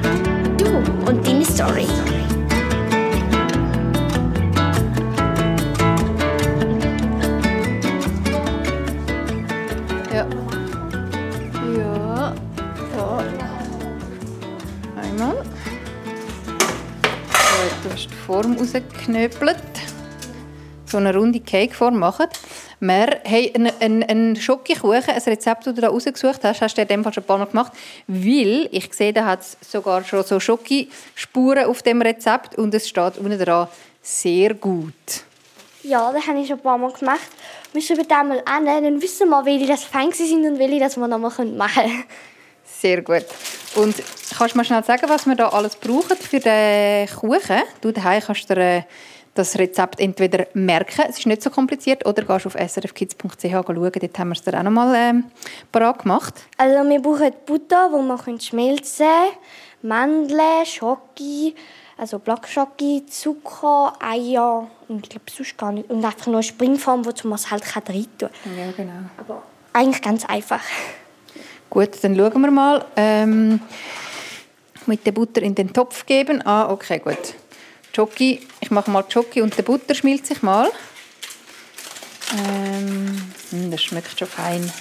Du 0.58 0.78
und 1.10 1.26
deine 1.26 1.44
Story. 1.44 1.88
Form 18.26 18.58
rausgeknöpelt. 18.58 19.58
So 20.86 20.98
eine 20.98 21.16
runde 21.16 21.40
Cakeform 21.40 21.98
machen. 21.98 22.28
Wir 22.80 23.08
haben 23.26 23.54
einen, 23.54 23.72
einen, 23.80 24.04
einen 24.04 24.36
Schokokuchen, 24.36 25.14
ein 25.14 25.22
Rezept, 25.22 25.66
das 25.66 25.74
du 25.74 25.82
da 25.82 25.90
rausgesucht 25.90 26.44
hast, 26.44 26.62
hast 26.62 26.78
du 26.78 26.82
in 26.82 26.88
dem 26.88 27.04
Fall 27.04 27.14
schon 27.14 27.24
ein 27.24 27.28
paar 27.28 27.38
Mal 27.38 27.46
gemacht, 27.46 27.72
weil 28.08 28.68
ich 28.72 28.94
sehe, 28.94 29.14
da 29.14 29.26
hat 29.26 29.42
es 29.42 29.58
sogar 29.62 30.04
schon 30.04 30.24
so 30.24 30.40
Schokospuren 30.40 31.66
auf 31.66 31.82
dem 31.82 32.02
Rezept 32.02 32.58
und 32.58 32.74
es 32.74 32.90
steht 32.90 33.18
unten 33.18 33.40
dran 33.40 33.68
«sehr 34.02 34.54
gut». 34.56 34.94
Ja, 35.84 36.12
das 36.12 36.28
habe 36.28 36.40
ich 36.40 36.48
schon 36.48 36.58
ein 36.58 36.64
paar 36.64 36.78
Mal 36.78 36.92
gemacht. 36.92 37.30
Wir 37.74 37.82
schreiben 37.82 38.08
da 38.08 38.24
mal 38.24 38.42
an, 38.46 38.66
dann 38.66 39.02
wissen 39.02 39.30
wir, 39.30 39.46
welche 39.46 39.68
das 39.68 39.84
fein 39.84 40.12
sind 40.12 40.46
und 40.46 40.60
welche 40.60 40.80
das 40.80 40.98
wir 40.98 41.08
noch 41.08 41.20
machen 41.20 41.58
können. 41.58 42.04
Sehr 42.84 43.02
gut. 43.02 43.24
Und 43.76 43.96
kannst 44.38 44.56
du 44.56 44.58
mir 44.58 44.66
schnell 44.66 44.84
sagen, 44.84 45.08
was 45.08 45.26
wir 45.26 45.36
da 45.36 45.48
alles 45.48 45.78
brauchen 45.78 46.18
für 46.18 46.42
den 46.42 47.08
Kuchen? 47.08 47.62
Du 47.80 47.94
daheim 47.94 48.22
kannst 48.22 48.50
dir 48.50 48.58
äh, 48.58 48.82
das 49.34 49.58
Rezept 49.58 50.02
entweder 50.02 50.48
merken, 50.54 51.06
es 51.08 51.18
ist 51.18 51.26
nicht 51.26 51.42
so 51.42 51.50
kompliziert, 51.50 52.06
oder 52.06 52.24
gehst 52.24 52.46
auf 52.46 52.56
srfkids.ch 52.56 53.42
schauen, 53.42 53.66
dort 53.66 54.20
haben 54.20 54.28
wir 54.28 54.34
es 54.34 54.42
dir 54.42 54.60
auch 54.60 54.64
noch 54.64 54.72
mal 54.72 54.94
ähm, 54.96 55.24
parat 55.72 56.00
gemacht. 56.00 56.34
Also 56.58 56.90
wir 56.90 57.02
brauchen 57.02 57.32
Butter, 57.46 57.90
wo 57.90 58.02
wir 58.02 58.42
schmelzen 58.42 59.06
können, 59.06 59.90
Mandeln, 59.90 60.66
Schoki, 60.66 61.56
also 61.98 62.20
Blattschocke, 62.20 63.06
Zucker, 63.06 63.94
Eier 64.02 64.68
und 64.90 65.06
ich 65.06 65.10
glaube 65.10 65.32
sonst 65.32 65.58
gar 65.58 65.72
nicht. 65.72 65.90
Und 65.90 66.04
einfach 66.04 66.28
nur 66.28 66.36
eine 66.36 66.44
Springform, 66.44 67.06
wozu 67.06 67.30
man 67.30 67.38
es 67.38 67.50
halt 67.50 67.64
rein 67.74 68.06
tun 68.20 68.30
kann. 68.44 68.58
Ja, 68.58 68.74
genau. 68.76 69.10
Aber 69.18 69.42
eigentlich 69.72 70.02
ganz 70.02 70.26
einfach. 70.26 70.60
Gut, 71.74 72.04
dann 72.04 72.16
schauen 72.16 72.40
wir 72.40 72.52
mal. 72.52 72.86
Ähm, 72.96 73.60
mit 74.86 75.08
der 75.08 75.12
Butter 75.12 75.42
in 75.42 75.56
den 75.56 75.74
Topf 75.74 76.06
geben. 76.06 76.46
Ah, 76.46 76.70
okay, 76.70 77.00
gut. 77.00 77.34
Jockey, 77.96 78.42
ich 78.62 78.70
mache 78.70 78.92
mal 78.92 79.04
Jockey 79.10 79.42
und 79.42 79.58
der 79.58 79.64
Butter 79.64 79.96
schmilzt 79.96 80.28
sich 80.28 80.44
mal. 80.44 80.70
Ähm, 82.38 83.34
hm, 83.50 83.72
das 83.72 83.82
schmeckt 83.82 84.20
schon 84.20 84.28
fein. 84.28 84.72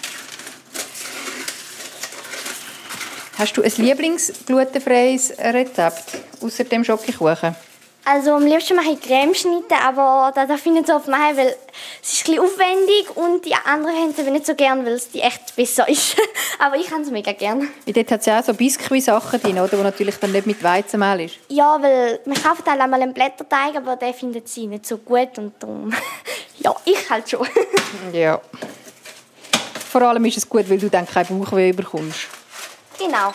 Hast 3.39 3.57
du 3.57 3.63
ein 3.63 3.73
Lieblingsglutenfreies 3.75 5.39
Rezept 5.39 6.19
außer 6.43 6.65
dem 6.65 6.85
Schokokuchen? 6.85 7.57
Also 8.05 8.33
am 8.33 8.45
liebsten 8.45 8.77
mache 8.77 8.91
ich 8.93 9.01
Cremeschnitte, 9.01 9.77
aber 9.83 10.31
das 10.35 10.47
darf 10.47 10.67
ich 10.67 10.73
nicht 10.73 10.89
so 10.89 10.97
oft 10.97 11.09
machen, 11.09 11.39
weil 11.39 11.57
es 12.05 12.15
ist 12.15 12.29
ein 12.29 12.35
bisschen 12.35 12.41
aufwendig 12.41 13.17
und 13.17 13.45
die 13.45 13.55
anderen 13.55 13.95
haben 13.97 14.11
es 14.11 14.19
aber 14.19 14.31
nicht 14.31 14.45
so 14.45 14.57
gern, 14.57 14.85
weil 14.85 14.95
es 14.95 15.11
die 15.11 15.21
echt 15.21 15.55
besser 15.55 15.89
ist. 15.89 16.17
aber 16.59 16.75
ich 16.77 16.91
habe 16.91 17.03
es 17.03 17.11
mega 17.13 17.31
gern. 17.31 17.69
Weil 17.87 17.95
dort 17.95 18.11
hat 18.11 18.21
es 18.21 18.27
ja 18.27 18.41
auch 18.41 18.45
so 18.45 18.55
Biskuit-Sachen 18.55 19.41
drin, 19.41 19.61
oder? 19.61 19.69
Die 19.69 19.83
natürlich 19.83 20.17
dann 20.17 20.33
nicht 20.33 20.47
mit 20.49 20.61
Weizenmehl 20.65 21.27
ist. 21.27 21.37
Ja, 21.49 21.81
weil 21.81 22.19
man 22.25 22.43
kauft 22.43 22.67
halt 22.67 22.81
einmal 22.81 23.01
einen 23.01 23.15
Blätterteig, 23.15 23.77
aber 23.77 23.95
der 23.95 24.13
findet 24.15 24.49
sie 24.49 24.67
nicht 24.67 24.85
so 24.85 24.99
gut 24.99 25.39
und 25.39 25.55
darum... 25.61 25.93
ja, 26.59 26.75
ich 26.85 27.09
halt 27.09 27.31
schon. 27.31 27.47
ja. 28.13 28.41
Vor 29.89 30.03
allem 30.03 30.25
ist 30.25 30.39
es 30.39 30.49
gut, 30.49 30.69
weil 30.69 30.79
du 30.79 30.91
dann 30.91 31.07
keinen 31.07 31.39
Bauchweh 31.39 31.71
bekommst. 31.71 32.27
Genau. 32.99 33.33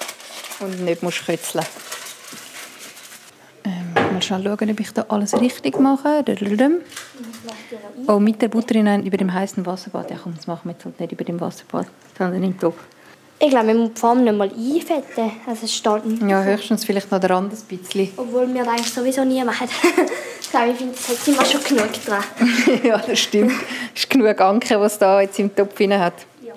Und 0.59 0.83
nicht 0.83 1.01
musst 1.03 1.25
kützeln. 1.25 1.63
Ähm, 1.63 1.86
mal 4.17 4.21
schnell 4.21 4.43
schauen, 4.43 4.69
ob 4.71 4.79
ich 4.79 4.91
da 4.93 5.05
alles 5.09 5.39
richtig 5.39 5.79
mache. 5.79 6.23
Oh, 8.07 8.19
mit 8.19 8.41
der 8.41 8.47
Butter 8.47 8.75
in 8.75 8.87
ein, 8.87 9.05
über 9.05 9.17
dem 9.17 9.33
heißen 9.33 9.65
Wasserbad. 9.65 10.09
Ja 10.11 10.17
komm, 10.21 10.35
das 10.35 10.47
machen 10.47 10.61
wir 10.65 10.71
jetzt 10.71 10.85
halt 10.85 10.99
nicht 10.99 11.11
über 11.11 11.23
dem 11.23 11.39
Wasserbad, 11.39 11.87
sondern 12.17 12.43
im 12.43 12.59
Topf. 12.59 12.77
Ich 13.39 13.49
glaube, 13.49 13.67
wir 13.67 13.75
müssen 13.75 13.93
die 13.93 13.99
Form 13.99 14.23
nicht 14.23 14.35
mal 14.35 14.49
einfetten. 14.49 15.31
Also 15.45 15.65
es 15.65 15.75
steht 15.75 16.05
nicht. 16.05 16.23
Ja, 16.23 16.41
höchstens 16.41 16.83
vielleicht 16.83 17.11
noch 17.11 17.19
der 17.19 17.31
andere 17.31 17.59
ein 17.59 17.77
bisschen. 17.77 18.09
Obwohl 18.17 18.51
wir 18.51 18.63
das 18.63 18.67
eigentlich 18.73 18.91
sowieso 18.91 19.23
nie 19.23 19.43
machen. 19.43 19.67
ich 20.41 20.49
glaube, 20.49 20.69
ich 20.71 20.77
finde, 20.77 20.95
das 20.95 21.09
hat 21.09 21.27
immer 21.27 21.45
schon 21.45 21.63
genug 21.63 21.93
dran. 22.03 22.23
ja, 22.83 22.97
das 22.97 23.19
stimmt. 23.19 23.51
Es 23.93 24.03
ist 24.03 24.09
genug 24.09 24.41
Anke, 24.41 24.79
was 24.79 24.97
da 24.97 25.21
jetzt 25.21 25.37
im 25.37 25.55
Topf 25.55 25.75
drin 25.75 25.99
hat. 25.99 26.15
Ja. 26.41 26.53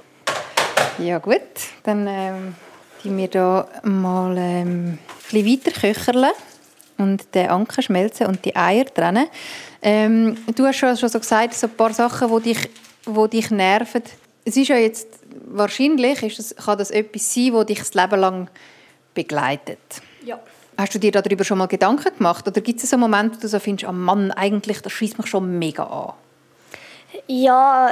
Ja 1.04 1.18
gut, 1.18 1.40
dann 1.82 2.06
ähm, 2.08 2.54
die 3.04 3.14
wir 3.14 3.28
hier 3.30 3.66
mal 3.82 4.34
ähm, 4.38 4.98
ein 4.98 4.98
bisschen 5.30 5.46
weiter 5.46 5.70
köcherle 5.78 6.32
und 7.00 7.34
den 7.34 7.48
Anker 7.48 7.82
schmelzen 7.82 8.26
und 8.26 8.44
die 8.44 8.54
Eier 8.54 8.84
trennen. 8.84 9.26
Ähm, 9.82 10.36
du 10.54 10.66
hast 10.66 10.76
schon, 10.76 10.96
schon 10.96 11.08
so 11.08 11.18
gesagt, 11.18 11.54
so 11.54 11.66
ein 11.66 11.76
paar 11.76 11.92
Sachen, 11.92 12.28
die 12.36 12.52
dich, 12.52 12.70
die 13.06 13.28
dich 13.30 13.50
nerven. 13.50 14.02
Es 14.44 14.56
ist 14.56 14.68
ja 14.68 14.76
jetzt, 14.76 15.08
wahrscheinlich 15.46 16.22
ist 16.22 16.38
das, 16.38 16.64
kann 16.64 16.78
das 16.78 16.90
etwas 16.90 17.34
sein, 17.34 17.52
das 17.52 17.66
dich 17.66 17.78
das 17.78 17.94
Leben 17.94 18.20
lang 18.20 18.50
begleitet. 19.14 19.78
Ja. 20.24 20.38
Hast 20.76 20.94
du 20.94 20.98
dir 20.98 21.12
darüber 21.12 21.44
schon 21.44 21.58
mal 21.58 21.66
Gedanken 21.66 22.16
gemacht? 22.16 22.46
Oder 22.48 22.60
gibt 22.60 22.82
es 22.82 22.88
so 22.88 22.96
Momente, 22.96 23.36
wo 23.36 23.40
du 23.40 23.48
so 23.48 23.58
findest, 23.58 23.88
oh 23.88 23.92
Mann, 23.92 24.30
eigentlich, 24.30 24.80
das 24.80 24.92
schießt 24.92 25.18
mich 25.18 25.26
schon 25.26 25.58
mega 25.58 25.84
an? 25.84 26.14
Ja, 27.26 27.90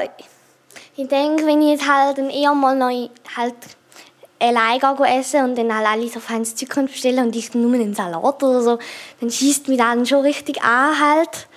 ich 0.97 1.09
denke, 1.09 1.47
wenn 1.47 1.61
ich 1.61 1.79
jetzt 1.79 1.89
halt 1.89 2.19
dann 2.19 2.31
eher 2.31 2.55
mal 2.55 2.77
noch 2.77 2.91
halt 3.37 3.55
allein 4.41 4.81
essen 5.19 5.45
und 5.45 5.59
dann 5.59 5.75
halt 5.75 5.87
alle 5.87 6.09
so 6.09 6.21
feines 6.21 6.55
Zeug 6.55 6.75
bestellen 6.87 7.27
und 7.27 7.37
ich 7.37 7.55
nur 7.55 7.73
einen 7.75 7.95
Salat 7.95 8.43
oder 8.43 8.63
so, 8.63 8.79
dann 9.21 9.31
schießt 9.31 9.69
mich 9.69 9.79
dann 9.79 10.07
schon 10.07 10.23
richtig 10.23 10.63
an 10.63 10.99
halt. 11.01 11.49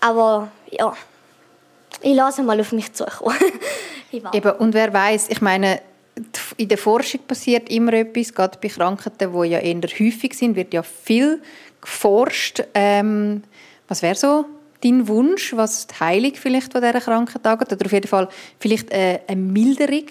Aber 0.00 0.48
ja, 0.70 0.92
ich 2.02 2.14
lasse 2.14 2.42
mal 2.42 2.60
auf 2.60 2.72
mich 2.72 2.92
zukommen. 2.92 3.36
Eben, 4.12 4.50
und 4.52 4.74
wer 4.74 4.92
weiß, 4.92 5.28
ich 5.28 5.40
meine, 5.40 5.80
in 6.56 6.68
der 6.68 6.78
Forschung 6.78 7.20
passiert 7.26 7.68
immer 7.70 7.92
etwas, 7.92 8.34
gerade 8.34 8.58
bei 8.60 8.68
Krankheiten, 8.68 9.32
die 9.32 9.48
ja 9.48 9.58
eher 9.58 9.80
häufig 9.82 10.34
sind, 10.34 10.56
wird 10.56 10.74
ja 10.74 10.82
viel 10.82 11.42
geforscht. 11.80 12.62
Ähm, 12.74 13.42
was 13.86 14.02
wäre 14.02 14.14
so 14.14 14.44
dein 14.82 15.08
Wunsch, 15.08 15.54
was 15.54 15.86
die 15.86 15.94
Heilung 16.00 16.34
vielleicht 16.34 16.72
von 16.72 16.80
dieser 16.80 17.00
Krankheit 17.00 17.46
angeht? 17.46 17.72
Oder 17.72 17.86
auf 17.86 17.92
jeden 17.92 18.08
Fall 18.08 18.28
vielleicht 18.58 18.90
äh, 18.90 19.20
eine 19.26 19.40
Milderung? 19.40 20.06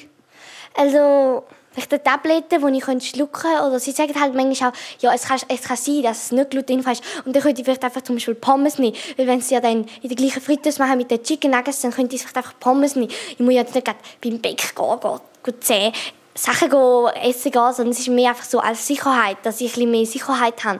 Also 0.76 1.44
vielleicht 1.82 2.06
Tabletten, 2.06 2.66
die 2.66 2.78
ich 2.78 3.10
schlucken 3.10 3.42
könnte. 3.42 3.64
Oder 3.64 3.80
sie 3.80 3.92
sagen 3.92 4.20
halt 4.20 4.34
manchmal 4.34 4.72
auch, 4.72 4.76
ja, 5.00 5.14
es 5.14 5.24
kann, 5.24 5.40
es 5.48 5.62
kann 5.62 5.78
sein, 5.78 6.04
dass 6.04 6.26
es 6.26 6.32
nicht 6.32 6.50
glutenfrei 6.50 6.94
ist. 6.94 7.04
Und 7.26 7.36
dann 7.36 7.44
könnte 7.44 7.62
ich 7.62 7.66
vielleicht 7.66 7.84
einfach 7.84 8.02
zum 8.02 8.16
Beispiel 8.16 8.36
Pommes 8.36 8.78
nehmen. 8.78 8.96
Weil 9.18 9.28
wenn 9.28 9.42
sie 9.42 9.56
ja 9.56 9.62
dann 9.62 9.86
in 10.02 10.10
der 10.10 10.16
gleichen 10.16 10.42
Fritters 10.42 10.80
machen 10.80 10.98
mit 10.98 11.12
den 11.12 11.24
Chicken 11.24 11.52
Nuggets, 11.52 11.82
dann 11.82 11.92
könnte 11.92 12.16
ich 12.16 12.22
vielleicht 12.22 12.38
einfach 12.38 12.54
Pommes 12.60 12.96
nehmen. 12.96 13.12
Ich 13.32 13.40
muss 13.40 13.54
ja 13.54 13.64
nicht 13.64 13.74
gerade 13.74 14.00
beim 14.22 14.40
Bäck 14.40 14.76
gehen, 14.76 15.20
gehen 15.44 15.62
zäh 15.62 15.92
Sachen 16.38 16.70
gehen, 16.70 17.08
essen 17.24 17.52
gehen, 17.52 17.74
sondern 17.74 17.90
es 17.90 18.00
ist 18.00 18.10
mehr 18.10 18.30
einfach 18.30 18.46
so 18.46 18.60
als 18.60 18.86
Sicherheit, 18.86 19.38
dass 19.44 19.60
ich 19.60 19.76
ein 19.78 19.90
mehr 19.90 20.06
Sicherheit 20.06 20.64
habe. 20.64 20.80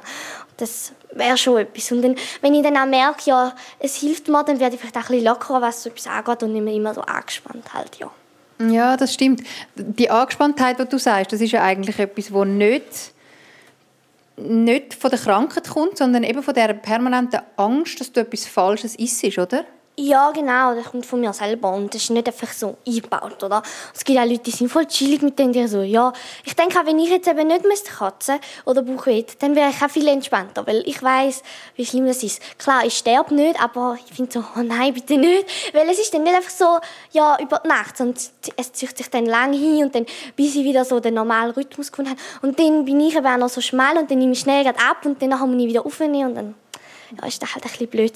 Das 0.58 0.94
wäre 1.12 1.38
schon 1.38 1.58
etwas. 1.58 1.92
Und 1.92 2.04
dann, 2.04 2.16
wenn 2.42 2.54
ich 2.54 2.64
dann 2.64 2.78
auch 2.78 2.86
merke, 2.86 3.22
ja, 3.26 3.56
es 3.80 3.96
hilft 3.96 4.28
mir, 4.28 4.44
dann 4.44 4.60
werde 4.60 4.76
ich 4.76 4.82
vielleicht 4.82 4.98
auch 4.98 5.02
ein 5.02 5.08
bisschen 5.08 5.26
lockerer, 5.26 5.62
was 5.62 5.84
so 5.84 5.90
etwas 5.90 6.08
angeht 6.08 6.44
und 6.44 6.54
nicht 6.54 6.64
mehr 6.64 6.74
immer 6.74 6.94
so 6.94 7.02
angespannt 7.02 7.74
halt, 7.74 7.98
ja. 7.98 8.12
Ja, 8.60 8.98
das 8.98 9.14
stimmt. 9.14 9.44
Die 9.76 10.10
Angespanntheit, 10.10 10.80
die 10.80 10.86
du 10.86 10.98
sagst, 10.98 11.32
das 11.32 11.42
ist 11.42 11.52
ja 11.52 11.64
eigentlich 11.64 12.00
etwas, 12.00 12.30
das 12.32 12.46
nicht, 12.48 13.14
nicht 14.38 14.94
von 14.94 15.12
der 15.12 15.20
Krankheit 15.20 15.70
kommt, 15.70 15.98
sondern 15.98 16.24
eben 16.24 16.42
von 16.42 16.54
der 16.54 16.74
permanenten 16.74 17.42
Angst, 17.56 18.00
dass 18.00 18.12
du 18.12 18.22
etwas 18.22 18.46
Falsches 18.46 18.96
isst, 18.96 19.38
oder? 19.38 19.66
Ja, 20.00 20.30
genau, 20.30 20.76
das 20.76 20.86
kommt 20.86 21.08
von 21.08 21.20
mir 21.20 21.34
selber 21.34 21.74
und 21.74 21.92
das 21.92 22.04
ist 22.04 22.12
nicht 22.12 22.28
einfach 22.28 22.54
so 22.54 22.78
eingebaut, 22.86 23.44
oder? 23.44 23.64
Es 23.96 24.06
gibt 24.06 24.20
auch 24.20 24.26
Leute, 24.26 24.44
die 24.44 24.52
sind 24.52 24.70
voll 24.70 24.86
chillig 24.86 25.24
mit 25.24 25.40
denen, 25.40 25.54
die 25.54 25.68
so, 25.68 25.82
ja, 25.82 26.14
ich 26.46 26.56
denke 26.56 26.80
auch, 26.80 26.86
wenn 26.86 27.00
ich 27.00 27.10
jetzt 27.10 27.28
eben 27.28 27.48
nicht 27.48 27.66
müsste 27.66 27.92
kotzen 27.92 28.36
oder 28.66 28.84
Bauchweh, 28.84 29.26
dann 29.40 29.56
wäre 29.56 29.72
ich 29.72 29.82
auch 29.82 29.90
viel 29.90 30.08
entspannter, 30.08 30.68
weil 30.68 30.84
ich 30.86 31.02
weiß, 31.02 31.42
wie 31.78 31.84
schlimm 31.84 32.06
das 32.06 32.22
ist. 32.22 32.44
Klar, 32.60 32.86
ich 32.86 32.96
sterbe 32.96 33.34
nicht, 33.34 33.60
aber 33.60 33.98
ich 34.08 34.16
finde 34.16 34.34
so, 34.34 34.44
oh 34.56 34.62
nein, 34.62 34.94
bitte 34.94 35.18
nicht, 35.18 35.74
weil 35.74 35.90
es 35.90 35.98
ist 35.98 36.14
dann 36.14 36.22
nicht 36.22 36.36
einfach 36.36 36.52
so, 36.52 36.78
ja, 37.12 37.36
über 37.42 37.60
die 37.66 37.68
Nacht, 37.68 37.98
sondern 37.98 38.22
es 38.56 38.74
zieht 38.74 38.96
sich 38.96 39.10
dann 39.10 39.26
lang 39.26 39.54
hin 39.54 39.86
und 39.86 39.96
dann, 39.96 40.06
bis 40.36 40.56
ich 40.56 40.64
wieder 40.64 40.86
so 40.86 41.00
den 41.00 41.16
normalen 41.16 41.50
Rhythmus 41.50 41.92
gefunden 41.92 42.12
habe. 42.12 42.22
Und 42.44 42.60
dann 42.60 42.86
bin 42.86 43.00
ich 43.00 43.16
eben 43.16 43.26
auch 43.26 43.38
noch 43.38 43.50
so 43.50 43.62
schmal 43.62 43.98
und 43.98 44.12
dann 44.12 44.20
nehme 44.20 44.34
ich 44.34 44.42
schnell 44.42 44.68
ab 44.68 45.06
und 45.06 45.20
dann 45.24 45.32
muss 45.32 45.60
ich 45.60 45.70
wieder 45.70 45.84
aufnehmen 45.84 46.28
und 46.28 46.36
dann 46.36 46.56
ja, 47.20 47.28
ist 47.28 47.42
das 47.42 47.56
halt 47.56 47.66
ein 47.66 47.72
bisschen 47.72 47.88
blöd. 47.88 48.14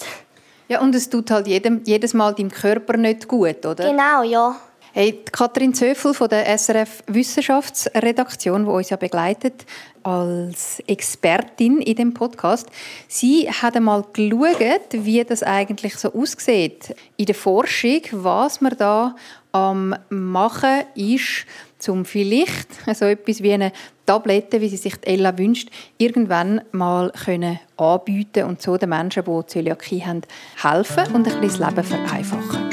Ja, 0.71 0.79
und 0.79 0.95
es 0.95 1.09
tut 1.09 1.29
halt 1.31 1.47
jedem, 1.47 1.81
jedes 1.83 2.13
Mal 2.13 2.33
deinem 2.33 2.49
Körper 2.49 2.95
nicht 2.95 3.27
gut, 3.27 3.65
oder? 3.65 3.91
Genau, 3.91 4.23
ja. 4.23 4.55
Hey, 4.93 5.19
Katrin 5.29 5.73
Zöfel 5.73 6.13
von 6.13 6.29
der 6.29 6.45
SRF 6.57 7.03
Wissenschaftsredaktion, 7.07 8.63
die 8.63 8.71
uns 8.71 8.89
ja 8.89 8.95
begleitet 8.95 9.65
als 10.03 10.81
Expertin 10.87 11.81
in 11.81 11.95
dem 11.97 12.13
Podcast, 12.13 12.69
sie 13.09 13.51
hat 13.51 13.75
einmal 13.75 14.05
geschaut, 14.13 14.93
wie 14.93 15.21
das 15.25 15.43
eigentlich 15.43 15.97
so 15.97 16.13
aussieht 16.13 16.95
in 17.17 17.25
der 17.25 17.35
Forschung, 17.35 18.03
was 18.13 18.61
man 18.61 18.77
da 18.77 19.15
am 19.51 19.93
machen 20.07 20.83
ist, 20.95 21.45
um 21.89 22.05
vielleicht 22.05 22.69
so 22.95 23.03
etwas 23.03 23.43
wie 23.43 23.51
eine 23.51 23.73
Tablette, 24.11 24.59
wie 24.59 24.67
sie 24.67 24.75
sich 24.75 24.95
Ella 25.03 25.37
wünscht, 25.37 25.69
irgendwann 25.97 26.59
mal 26.73 27.13
können 27.23 27.59
anbieten 27.77 28.43
und 28.43 28.61
so 28.61 28.75
den 28.75 28.89
Menschen, 28.89 29.23
die 29.23 29.45
Zöliakie 29.47 30.03
haben, 30.03 30.23
helfen 30.61 31.15
und 31.15 31.25
ein 31.29 31.39
bisschen 31.39 31.73
das 31.73 31.87
Leben 31.87 32.05
vereinfachen. 32.05 32.69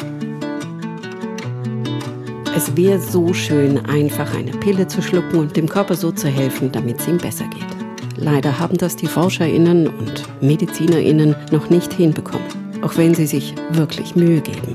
Es 2.57 2.77
wäre 2.77 2.99
so 2.99 3.33
schön, 3.33 3.79
einfach 3.87 4.35
eine 4.35 4.51
Pille 4.51 4.89
zu 4.89 5.01
schlucken 5.01 5.39
und 5.39 5.57
dem 5.57 5.69
Körper 5.69 5.95
so 5.95 6.11
zu 6.11 6.27
helfen, 6.27 6.73
damit 6.73 6.99
es 6.99 7.07
ihm 7.07 7.19
besser 7.19 7.47
geht. 7.47 8.17
Leider 8.17 8.59
haben 8.59 8.77
das 8.77 8.97
die 8.97 9.07
ForscherInnen 9.07 9.87
und 9.87 10.25
MedizinerInnen 10.41 11.37
noch 11.53 11.71
nicht 11.71 11.93
hinbekommen, 11.93 12.49
auch 12.83 12.97
wenn 12.97 13.15
sie 13.15 13.29
sich 13.29 13.55
wirklich 13.71 14.17
Mühe 14.17 14.41
geben. 14.41 14.75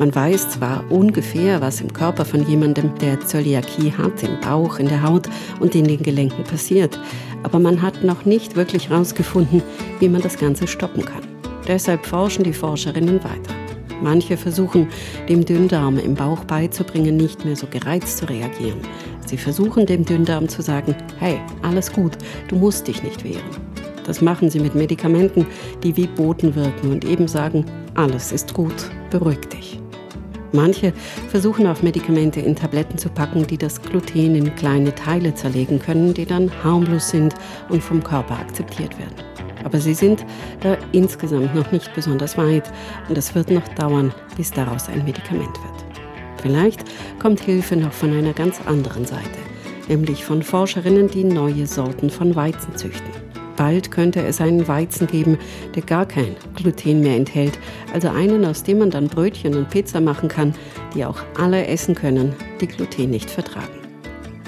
Man 0.00 0.14
weiß 0.14 0.48
zwar 0.48 0.90
ungefähr, 0.90 1.60
was 1.60 1.82
im 1.82 1.92
Körper 1.92 2.24
von 2.24 2.48
jemandem, 2.48 2.94
der 3.02 3.20
Zöliakie 3.20 3.92
hat, 3.92 4.22
im 4.22 4.40
Bauch, 4.40 4.78
in 4.78 4.88
der 4.88 5.02
Haut 5.02 5.28
und 5.60 5.74
in 5.74 5.84
den 5.84 6.02
Gelenken 6.02 6.42
passiert, 6.42 6.98
aber 7.42 7.58
man 7.58 7.82
hat 7.82 8.02
noch 8.02 8.24
nicht 8.24 8.56
wirklich 8.56 8.88
herausgefunden, 8.88 9.62
wie 9.98 10.08
man 10.08 10.22
das 10.22 10.38
Ganze 10.38 10.66
stoppen 10.66 11.04
kann. 11.04 11.20
Deshalb 11.68 12.06
forschen 12.06 12.44
die 12.44 12.54
Forscherinnen 12.54 13.22
weiter. 13.22 13.54
Manche 14.02 14.38
versuchen, 14.38 14.88
dem 15.28 15.44
Dünndarm 15.44 15.98
im 15.98 16.14
Bauch 16.14 16.44
beizubringen, 16.44 17.18
nicht 17.18 17.44
mehr 17.44 17.56
so 17.56 17.66
gereizt 17.66 18.16
zu 18.16 18.24
reagieren. 18.26 18.80
Sie 19.26 19.36
versuchen 19.36 19.84
dem 19.84 20.06
Dünndarm 20.06 20.48
zu 20.48 20.62
sagen, 20.62 20.94
hey, 21.18 21.38
alles 21.60 21.92
gut, 21.92 22.12
du 22.48 22.56
musst 22.56 22.88
dich 22.88 23.02
nicht 23.02 23.22
wehren. 23.22 23.44
Das 24.06 24.22
machen 24.22 24.48
sie 24.48 24.60
mit 24.60 24.74
Medikamenten, 24.74 25.46
die 25.82 25.94
wie 25.94 26.06
Boten 26.06 26.54
wirken 26.54 26.90
und 26.90 27.04
eben 27.04 27.28
sagen, 27.28 27.66
alles 27.94 28.32
ist 28.32 28.54
gut, 28.54 28.72
beruhig 29.10 29.40
dich. 29.40 29.79
Manche 30.52 30.92
versuchen 31.28 31.66
auf 31.66 31.82
Medikamente 31.82 32.40
in 32.40 32.56
Tabletten 32.56 32.98
zu 32.98 33.08
packen, 33.08 33.46
die 33.46 33.58
das 33.58 33.80
Gluten 33.80 34.34
in 34.34 34.54
kleine 34.56 34.94
Teile 34.94 35.34
zerlegen 35.34 35.78
können, 35.78 36.12
die 36.12 36.26
dann 36.26 36.50
harmlos 36.64 37.10
sind 37.10 37.34
und 37.68 37.82
vom 37.82 38.02
Körper 38.02 38.38
akzeptiert 38.38 38.98
werden. 38.98 39.14
Aber 39.64 39.78
sie 39.78 39.94
sind 39.94 40.24
da 40.60 40.76
insgesamt 40.92 41.54
noch 41.54 41.70
nicht 41.70 41.94
besonders 41.94 42.36
weit 42.36 42.72
und 43.08 43.16
es 43.16 43.34
wird 43.34 43.50
noch 43.50 43.66
dauern, 43.68 44.12
bis 44.36 44.50
daraus 44.50 44.88
ein 44.88 45.04
Medikament 45.04 45.56
wird. 45.62 45.84
Vielleicht 46.42 46.84
kommt 47.20 47.40
Hilfe 47.40 47.76
noch 47.76 47.92
von 47.92 48.12
einer 48.12 48.32
ganz 48.32 48.60
anderen 48.66 49.04
Seite, 49.04 49.38
nämlich 49.88 50.24
von 50.24 50.42
Forscherinnen, 50.42 51.08
die 51.08 51.24
neue 51.24 51.66
Sorten 51.66 52.10
von 52.10 52.34
Weizen 52.34 52.74
züchten. 52.76 53.29
Bald 53.60 53.90
könnte 53.90 54.22
es 54.22 54.40
einen 54.40 54.66
Weizen 54.68 55.06
geben, 55.06 55.36
der 55.74 55.82
gar 55.82 56.06
kein 56.06 56.34
Gluten 56.56 57.02
mehr 57.02 57.14
enthält, 57.14 57.58
also 57.92 58.08
einen, 58.08 58.42
aus 58.46 58.62
dem 58.62 58.78
man 58.78 58.90
dann 58.90 59.06
Brötchen 59.06 59.54
und 59.54 59.68
Pizza 59.68 60.00
machen 60.00 60.30
kann, 60.30 60.54
die 60.94 61.04
auch 61.04 61.18
alle 61.38 61.66
essen 61.66 61.94
können, 61.94 62.34
die 62.62 62.66
Gluten 62.66 63.10
nicht 63.10 63.28
vertragen. 63.28 63.78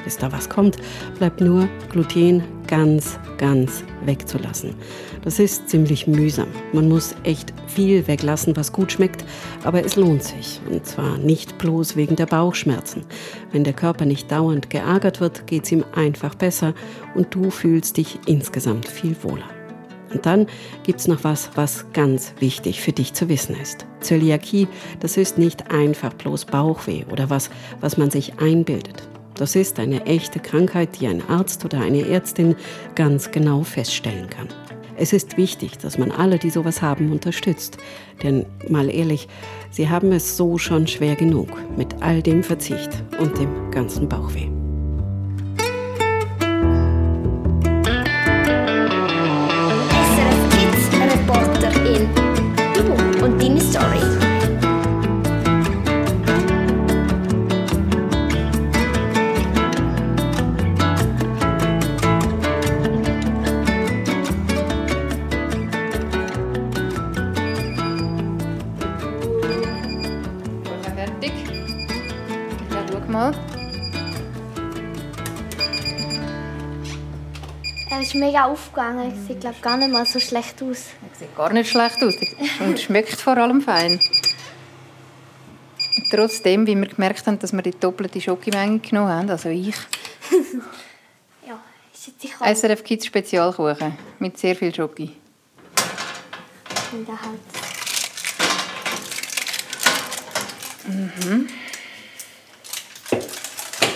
Bis 0.02 0.16
da 0.16 0.32
was 0.32 0.48
kommt, 0.48 0.78
bleibt 1.18 1.42
nur 1.42 1.68
Gluten 1.90 2.42
ganz, 2.66 3.18
ganz 3.36 3.84
wegzulassen. 4.06 4.74
Das 5.22 5.38
ist 5.38 5.68
ziemlich 5.68 6.08
mühsam. 6.08 6.48
Man 6.72 6.88
muss 6.88 7.14
echt 7.22 7.54
viel 7.68 8.06
weglassen, 8.08 8.56
was 8.56 8.72
gut 8.72 8.90
schmeckt, 8.90 9.24
aber 9.62 9.84
es 9.84 9.94
lohnt 9.94 10.24
sich. 10.24 10.60
Und 10.68 10.84
zwar 10.84 11.16
nicht 11.16 11.58
bloß 11.58 11.94
wegen 11.94 12.16
der 12.16 12.26
Bauchschmerzen. 12.26 13.04
Wenn 13.52 13.62
der 13.62 13.72
Körper 13.72 14.04
nicht 14.04 14.30
dauernd 14.32 14.68
geärgert 14.68 15.20
wird, 15.20 15.46
geht 15.46 15.64
es 15.64 15.72
ihm 15.72 15.84
einfach 15.94 16.34
besser 16.34 16.74
und 17.14 17.34
du 17.34 17.50
fühlst 17.50 17.96
dich 17.96 18.18
insgesamt 18.26 18.88
viel 18.88 19.16
wohler. 19.22 19.48
Und 20.12 20.26
dann 20.26 20.46
gibt 20.82 21.00
es 21.00 21.08
noch 21.08 21.24
was, 21.24 21.50
was 21.54 21.86
ganz 21.92 22.34
wichtig 22.40 22.80
für 22.80 22.92
dich 22.92 23.14
zu 23.14 23.28
wissen 23.28 23.56
ist. 23.60 23.86
Zöliakie, 24.00 24.68
das 25.00 25.16
ist 25.16 25.38
nicht 25.38 25.70
einfach 25.70 26.12
bloß 26.12 26.46
Bauchweh 26.46 27.04
oder 27.10 27.30
was, 27.30 27.48
was 27.80 27.96
man 27.96 28.10
sich 28.10 28.38
einbildet. 28.38 29.08
Das 29.34 29.56
ist 29.56 29.78
eine 29.78 30.04
echte 30.04 30.40
Krankheit, 30.40 31.00
die 31.00 31.06
ein 31.06 31.26
Arzt 31.28 31.64
oder 31.64 31.80
eine 31.80 32.06
Ärztin 32.06 32.56
ganz 32.94 33.30
genau 33.30 33.62
feststellen 33.62 34.28
kann. 34.28 34.48
Es 34.96 35.12
ist 35.12 35.36
wichtig, 35.36 35.78
dass 35.78 35.98
man 35.98 36.10
alle, 36.10 36.38
die 36.38 36.50
sowas 36.50 36.82
haben, 36.82 37.10
unterstützt. 37.12 37.78
Denn 38.22 38.46
mal 38.68 38.90
ehrlich, 38.90 39.26
sie 39.70 39.88
haben 39.88 40.12
es 40.12 40.36
so 40.36 40.58
schon 40.58 40.86
schwer 40.86 41.16
genug 41.16 41.48
mit 41.76 42.02
all 42.02 42.22
dem 42.22 42.42
Verzicht 42.42 42.90
und 43.18 43.38
dem 43.38 43.70
ganzen 43.70 44.08
Bauchweh. 44.08 44.51
Mal. 73.12 73.34
Er 77.90 78.00
ist 78.00 78.14
mega 78.14 78.46
aufgegangen. 78.46 79.12
Sieht 79.28 79.40
glaube 79.40 79.56
gar 79.60 79.76
nicht 79.76 79.92
mal 79.92 80.06
so 80.06 80.18
schlecht 80.18 80.62
aus. 80.62 80.86
Das 81.10 81.18
sieht 81.18 81.36
gar 81.36 81.52
nicht 81.52 81.70
schlecht 81.70 82.02
aus 82.02 82.14
und 82.60 82.80
schmeckt 82.80 83.20
vor 83.20 83.36
allem 83.36 83.60
fein. 83.60 84.00
Und 85.96 86.10
trotzdem, 86.10 86.66
wie 86.66 86.74
wir 86.74 86.88
gemerkt 86.88 87.26
haben, 87.26 87.38
dass 87.38 87.52
wir 87.52 87.62
die 87.62 87.78
doppelte 87.78 88.20
Schokimenge 88.20 88.78
genommen 88.78 89.10
haben, 89.10 89.30
also 89.30 89.50
ich, 89.50 89.76
Ja, 91.46 91.60
ist 91.92 92.06
jetzt 92.06 92.22
sicher 92.22 92.54
SRF 92.54 92.82
Kids 92.82 93.06
Spezialkuchen 93.06 93.96
mit 94.18 94.38
sehr 94.38 94.56
viel 94.56 94.74
Schoki. 94.74 95.16
in 96.92 97.06
der 97.06 97.20
Hand. 97.20 97.40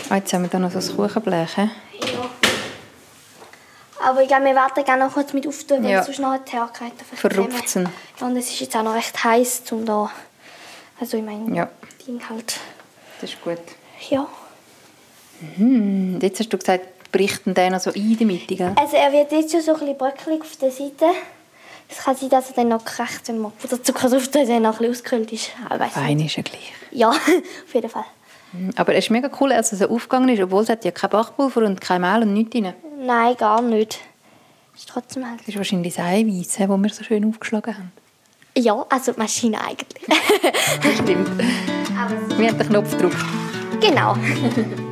Ah, 0.09 0.16
jetzt 0.16 0.33
haben 0.33 0.42
wir 0.42 0.49
da 0.49 0.59
noch 0.59 0.71
so 0.71 0.79
ein 0.79 0.97
Kuchenblech. 0.97 1.57
Ja. 1.57 1.69
Aber 4.05 4.23
ich 4.23 4.29
glaube, 4.29 4.45
wir 4.45 4.55
warten 4.55 4.85
gerne 4.85 5.07
noch 5.07 5.12
kurz 5.14 5.33
mit 5.33 5.47
auftun, 5.49 5.83
weil 5.83 5.90
Ja. 5.90 6.03
sonst 6.03 6.21
noch 6.21 6.37
Therapie 6.45 6.92
Verrupft 7.14 7.69
sind. 7.69 7.88
Ja, 8.21 8.27
und 8.27 8.37
es 8.37 8.49
ist 8.51 8.61
jetzt 8.61 8.77
auch 8.77 8.83
noch 8.83 8.95
recht 8.95 9.23
heiß, 9.25 9.62
um 9.73 9.85
da... 9.85 10.11
Also 11.01 11.16
ich 11.16 11.25
meine, 11.25 11.55
Ja. 11.57 11.69
Ding 12.07 12.21
halt... 12.29 12.57
Das 13.21 13.31
ist 13.31 13.42
gut. 13.42 13.59
Ja. 14.11 14.27
Und 15.59 16.21
jetzt 16.23 16.38
hast 16.38 16.51
du 16.53 16.59
gesagt, 16.59 17.11
berichten 17.11 17.55
den 17.55 17.73
noch 17.73 17.81
so 17.81 17.90
ein 17.90 17.97
in 17.97 18.16
der 18.19 18.27
Mitte, 18.27 18.55
gell? 18.55 18.73
Also 18.77 18.97
er 18.97 19.11
wird 19.12 19.33
jetzt 19.33 19.51
schon 19.53 19.61
so 19.62 19.73
ein 19.73 19.79
bisschen 19.81 19.99
bröckelig 19.99 20.40
auf 20.42 20.57
der 20.57 20.71
Seite. 20.71 21.07
Es 21.88 21.99
kann 21.99 22.16
sein, 22.16 22.29
dass 22.29 22.49
er 22.51 22.55
dann 22.57 22.69
noch 22.69 22.85
gerecht, 22.85 23.27
wenn 23.29 23.38
man 23.38 23.53
Puderzucker 23.53 24.09
drauf 24.09 24.29
tut, 24.29 24.49
dann 24.49 24.62
noch 24.62 24.75
ein 24.75 24.79
bisschen 24.79 24.90
ausgekühlt 24.92 25.33
ist. 25.33 25.51
Fein 25.92 26.21
ist 26.21 26.37
ja 26.37 26.42
gleich. 26.42 26.73
Ja, 26.90 27.11
auf 27.11 27.75
jeden 27.75 27.88
Fall. 27.88 28.05
Aber 28.77 28.95
es 28.95 29.05
ist 29.07 29.11
mega 29.11 29.31
cool, 29.40 29.53
als 29.53 29.73
es 29.73 29.81
so 29.81 29.88
aufgegangen 29.88 30.29
ist, 30.29 30.42
obwohl 30.42 30.62
es 30.62 30.69
hat 30.69 30.85
ja 30.85 30.90
kein 30.90 31.11
Backpulver 31.11 31.62
und 31.62 31.81
kein 31.81 32.01
Mehl 32.01 32.23
und 32.23 32.33
nichts 32.35 32.51
drin. 32.51 32.73
Nein, 33.05 33.37
gar 33.37 33.62
nicht. 33.62 34.01
Ist 34.75 34.88
trotzdem 34.88 35.29
halt... 35.29 35.40
Das 35.40 35.49
ist 35.49 35.57
wahrscheinlich 35.57 35.95
das 35.95 36.05
Eiweiß, 36.05 36.57
das 36.59 36.69
wir 36.69 36.88
so 36.90 37.05
schön 37.05 37.25
aufgeschlagen 37.25 37.77
haben. 37.77 37.92
Ja, 38.59 38.87
also 38.88 39.12
die 39.12 39.19
Maschine 39.19 39.59
eigentlich. 39.61 40.07
Das 40.07 40.95
stimmt. 41.03 41.29
Wir 42.38 42.49
haben 42.49 42.59
den 42.59 42.69
Knopf 42.69 42.90
gedrückt. 42.92 43.16
genau. 43.81 44.16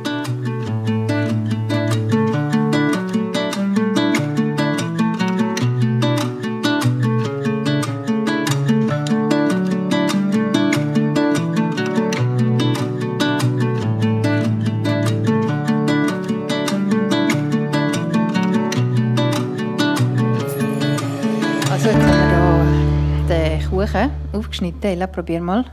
Kuchen 24.55 24.65
aufgeschnitten. 24.65 24.83
Ella, 24.83 25.07
probier 25.07 25.41
mal. 25.41 25.65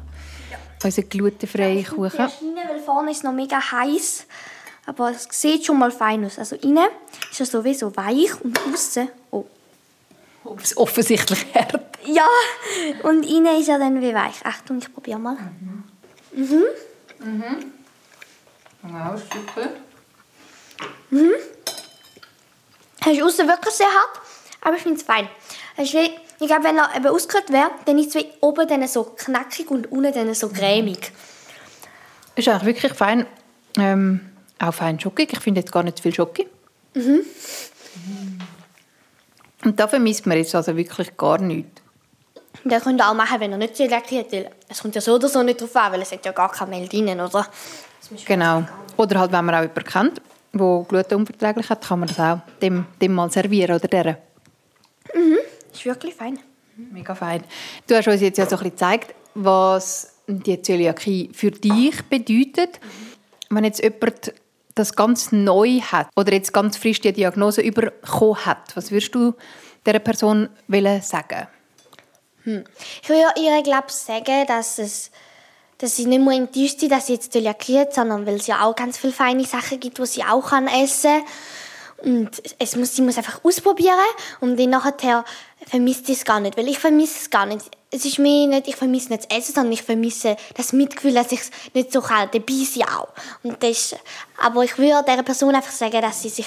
Unseren 0.82 1.08
glutenfreien 1.08 1.84
Kuchen. 1.84 2.18
Erst 2.18 2.42
rein, 2.42 2.68
weil 2.68 2.80
vorne 2.80 3.10
ist 3.10 3.18
es 3.18 3.22
noch 3.22 3.32
mega 3.32 3.60
heiß. 3.60 4.26
Aber 4.86 5.10
es 5.10 5.28
sieht 5.30 5.64
schon 5.64 5.78
mal 5.78 5.92
fein 5.92 6.24
aus. 6.24 6.38
Also 6.38 6.56
innen 6.56 6.88
ist 7.30 7.40
es 7.40 7.50
sowieso 7.50 7.94
weich 7.96 8.40
und 8.42 8.58
außen. 8.72 9.08
Oh. 9.30 9.44
Ups, 10.44 10.76
offensichtlich 10.76 11.46
hart. 11.54 11.98
Ja, 12.04 12.26
und 13.04 13.22
innen 13.22 13.60
ist 13.60 13.68
er 13.68 13.78
dann 13.78 14.00
wie 14.00 14.12
weich. 14.12 14.44
Achtung, 14.44 14.78
ich 14.78 14.92
probiere 14.92 15.20
mal. 15.20 15.36
Wow, 18.82 19.20
super. 19.20 19.70
Er 23.04 23.12
ist 23.12 23.22
außen 23.22 23.46
wirklich 23.46 23.74
sehr 23.74 23.86
hart, 23.86 24.20
aber 24.62 24.76
ich 24.76 24.82
finde 24.82 24.98
es 24.98 25.04
fein. 25.04 25.28
Es 25.76 25.88
ist 25.88 25.94
wie, 25.94 26.10
ich 26.42 26.48
glaube, 26.48 26.64
wenn 26.64 26.78
er 26.78 26.94
eben 26.96 27.06
ausgehört 27.06 27.52
wäre, 27.52 27.70
dann 27.84 27.98
ist 27.98 28.16
es 28.16 28.24
oben 28.40 28.66
dann 28.66 28.86
so 28.88 29.04
knackig 29.04 29.70
und 29.70 29.90
unten 29.92 30.12
dann 30.12 30.34
so 30.34 30.48
cremig. 30.48 31.12
Ist 32.34 32.48
eigentlich 32.48 32.64
wirklich 32.64 32.92
fein. 32.94 33.26
Ähm, 33.78 34.32
auch 34.58 34.74
fein 34.74 34.98
schockig. 34.98 35.32
Ich 35.32 35.40
finde 35.40 35.60
jetzt 35.60 35.72
gar 35.72 35.82
nicht 35.82 36.00
viel 36.00 36.12
Schoki. 36.12 36.48
Mhm. 36.94 37.24
Und 39.64 39.78
da 39.78 39.86
vermisst 39.86 40.26
man 40.26 40.36
jetzt 40.36 40.54
also 40.54 40.76
wirklich 40.76 41.16
gar 41.16 41.38
nichts. 41.38 41.80
Und 42.64 42.72
das 42.72 42.82
könnt 42.82 43.00
ihr 43.00 43.08
auch 43.08 43.14
machen, 43.14 43.40
wenn 43.40 43.52
er 43.52 43.58
nicht 43.58 43.76
so 43.76 43.84
weil 43.84 44.50
es 44.68 44.82
kommt 44.82 44.94
ja 44.94 45.00
so 45.00 45.14
oder 45.14 45.28
so 45.28 45.42
nicht 45.42 45.60
drauf 45.60 45.74
an, 45.76 45.92
weil 45.92 46.02
es 46.02 46.12
hat 46.12 46.24
ja 46.24 46.32
gar 46.32 46.50
kein 46.50 46.70
Mehl 46.70 46.88
drin, 46.88 47.20
oder? 47.20 47.46
Genau. 48.26 48.64
Oder 48.96 49.20
halt, 49.20 49.32
wenn 49.32 49.44
man 49.44 49.54
auch 49.54 49.62
jemanden 49.62 49.84
kennt, 49.84 50.22
der 50.52 50.84
glutenunverträglich 50.88 51.70
hat, 51.70 51.86
kann 51.86 52.00
man 52.00 52.08
das 52.08 52.18
auch 52.18 52.40
dem, 52.60 52.86
dem 53.00 53.14
mal 53.14 53.30
servieren 53.30 53.76
oder 53.76 53.88
der. 53.88 54.18
Ist 55.72 55.84
wirklich 55.84 56.14
fein. 56.14 56.38
Mega 56.76 57.14
fein. 57.14 57.44
Du 57.86 57.94
hast 57.94 58.08
uns 58.08 58.20
jetzt 58.20 58.38
ja 58.38 58.46
so 58.46 58.56
ein 58.56 58.62
bisschen 58.62 58.70
gezeigt, 58.70 59.14
was 59.34 60.14
die 60.26 60.60
Zöliakie 60.60 61.30
für 61.32 61.50
dich 61.50 62.02
bedeutet. 62.04 62.80
Wenn 63.50 63.64
jetzt 63.64 63.82
jemand 63.82 64.32
das 64.74 64.94
ganz 64.94 65.32
neu 65.32 65.80
hat 65.80 66.08
oder 66.16 66.32
jetzt 66.32 66.52
ganz 66.52 66.76
frisch 66.76 67.00
die 67.00 67.12
Diagnose 67.12 67.62
bekommen 67.62 68.46
hat, 68.46 68.74
was 68.74 68.90
würdest 68.90 69.14
du 69.14 69.34
dieser 69.86 69.98
Person 69.98 70.48
sagen? 71.02 71.48
Hm. 72.44 72.64
Ich 73.02 73.08
würde 73.08 73.40
ihr, 73.40 73.62
glaube 73.62 73.90
sagen, 73.90 74.46
dass 74.46 74.78
es 74.78 75.10
dass 75.82 75.96
sie 75.96 76.06
nicht 76.06 76.22
nur 76.22 76.32
enttäuscht 76.32 76.78
sind, 76.78 76.92
dass 76.92 77.08
sie 77.08 77.14
jetzt 77.14 77.32
Zöliakie 77.32 77.80
hat, 77.80 77.92
sondern 77.92 78.24
weil 78.24 78.36
es 78.36 78.46
ja 78.46 78.64
auch 78.64 78.76
ganz 78.76 78.96
viele 78.96 79.12
feine 79.12 79.44
Sachen 79.44 79.80
gibt, 79.80 79.98
die 79.98 80.06
sie 80.06 80.22
auch 80.22 80.52
essen 80.52 81.10
kann. 81.10 81.24
Und 82.04 82.42
es 82.58 82.76
muss, 82.76 82.96
sie 82.96 83.02
muss 83.02 83.16
einfach 83.16 83.44
ausprobieren 83.44 83.94
und 84.40 84.58
dann 84.58 84.70
nachher 84.70 85.24
vermisst 85.68 86.06
sie 86.06 86.14
es 86.14 86.24
gar 86.24 86.40
nicht, 86.40 86.56
weil 86.56 86.68
ich 86.68 86.78
vermisse 86.78 87.18
es 87.20 87.30
gar 87.30 87.46
nicht. 87.46 87.70
Es 87.90 88.04
ist 88.04 88.18
mir 88.18 88.48
nicht, 88.48 88.66
ich 88.66 88.74
vermisse 88.74 89.10
nicht 89.10 89.30
das 89.30 89.38
Essen, 89.38 89.54
sondern 89.54 89.72
ich 89.72 89.82
vermisse 89.82 90.36
das 90.56 90.72
Mitgefühl, 90.72 91.14
dass 91.14 91.30
ich 91.30 91.40
nicht 91.74 91.92
so 91.92 92.00
kann, 92.00 92.28
dabei 92.32 92.64
sein 92.64 92.88
auch. 92.88 93.08
Und 93.42 93.62
das, 93.62 93.94
aber 94.38 94.64
ich 94.64 94.76
würde 94.78 95.04
dieser 95.06 95.22
Person 95.22 95.54
einfach 95.54 95.70
sagen, 95.70 96.00
dass 96.00 96.22
sie 96.22 96.30
sich 96.30 96.46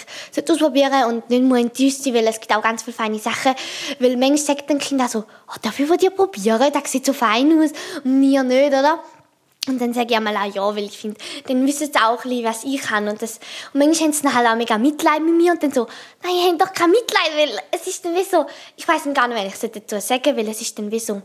ausprobieren 0.50 1.06
und 1.06 1.30
nicht 1.30 1.44
nur 1.44 1.58
enttäuscht 1.58 2.02
sein, 2.02 2.15
weil 2.15 2.28
es 2.28 2.39
gibt 2.39 2.54
auch 2.54 2.63
ganz 2.63 2.84
viele 2.84 2.98
feine 2.98 3.20
Sachen. 3.20 3.54
Weil 4.00 4.18
manchmal 4.18 4.38
sagt 4.38 4.70
ein 4.72 4.80
Kind 4.80 5.02
auch 5.02 5.08
so, 5.08 5.20
oh, 5.20 5.56
darf 5.62 5.80
ich 5.80 5.89
dir 5.98 6.10
probieren? 6.10 6.72
Das 6.74 6.91
sieht 6.91 7.06
so 7.06 7.13
fein 7.13 7.58
aus 7.62 7.72
und 8.04 8.20
mir 8.20 8.44
nicht, 8.44 8.68
oder? 8.68 9.00
Und 9.67 9.82
dann 9.82 9.93
sage 9.93 10.08
ich 10.12 10.15
einmal 10.15 10.36
auch 10.38 10.54
ja, 10.54 10.75
weil 10.75 10.86
ich 10.86 10.97
finde, 10.97 11.17
dann 11.47 11.65
wissen 11.65 11.91
sie 11.91 11.99
auch 11.99 12.23
was 12.23 12.63
ich 12.63 12.82
kann. 12.82 13.08
Und, 13.08 13.21
das, 13.21 13.39
und 13.73 13.80
manchmal 13.80 14.08
haben 14.08 14.13
sie 14.13 14.21
dann 14.21 14.36
halt 14.36 14.47
auch 14.47 14.56
mega 14.56 14.78
Mitleid 14.78 15.23
mit 15.23 15.36
mir 15.36 15.54
und 15.54 15.63
dann 15.63 15.71
so, 15.71 15.88
nein, 16.23 16.34
ich 16.36 16.47
habe 16.47 16.58
doch 16.58 16.73
kein 16.73 16.91
Mitleid, 16.91 17.32
weil 17.36 17.60
es 17.71 17.88
ist 17.88 18.06
dann 18.06 18.13
wie 18.13 18.23
so, 18.23 18.45
ich 18.75 18.88
weiß 18.88 19.04
gar 19.13 19.28
nicht, 19.28 19.54
was 19.54 19.63
ich 19.63 19.71
dazu 19.71 19.99
sagen 19.99 20.38
weil 20.38 20.47
es 20.47 20.62
ist 20.62 20.78
dann 20.78 20.91
wie 20.91 20.99
so, 20.99 21.21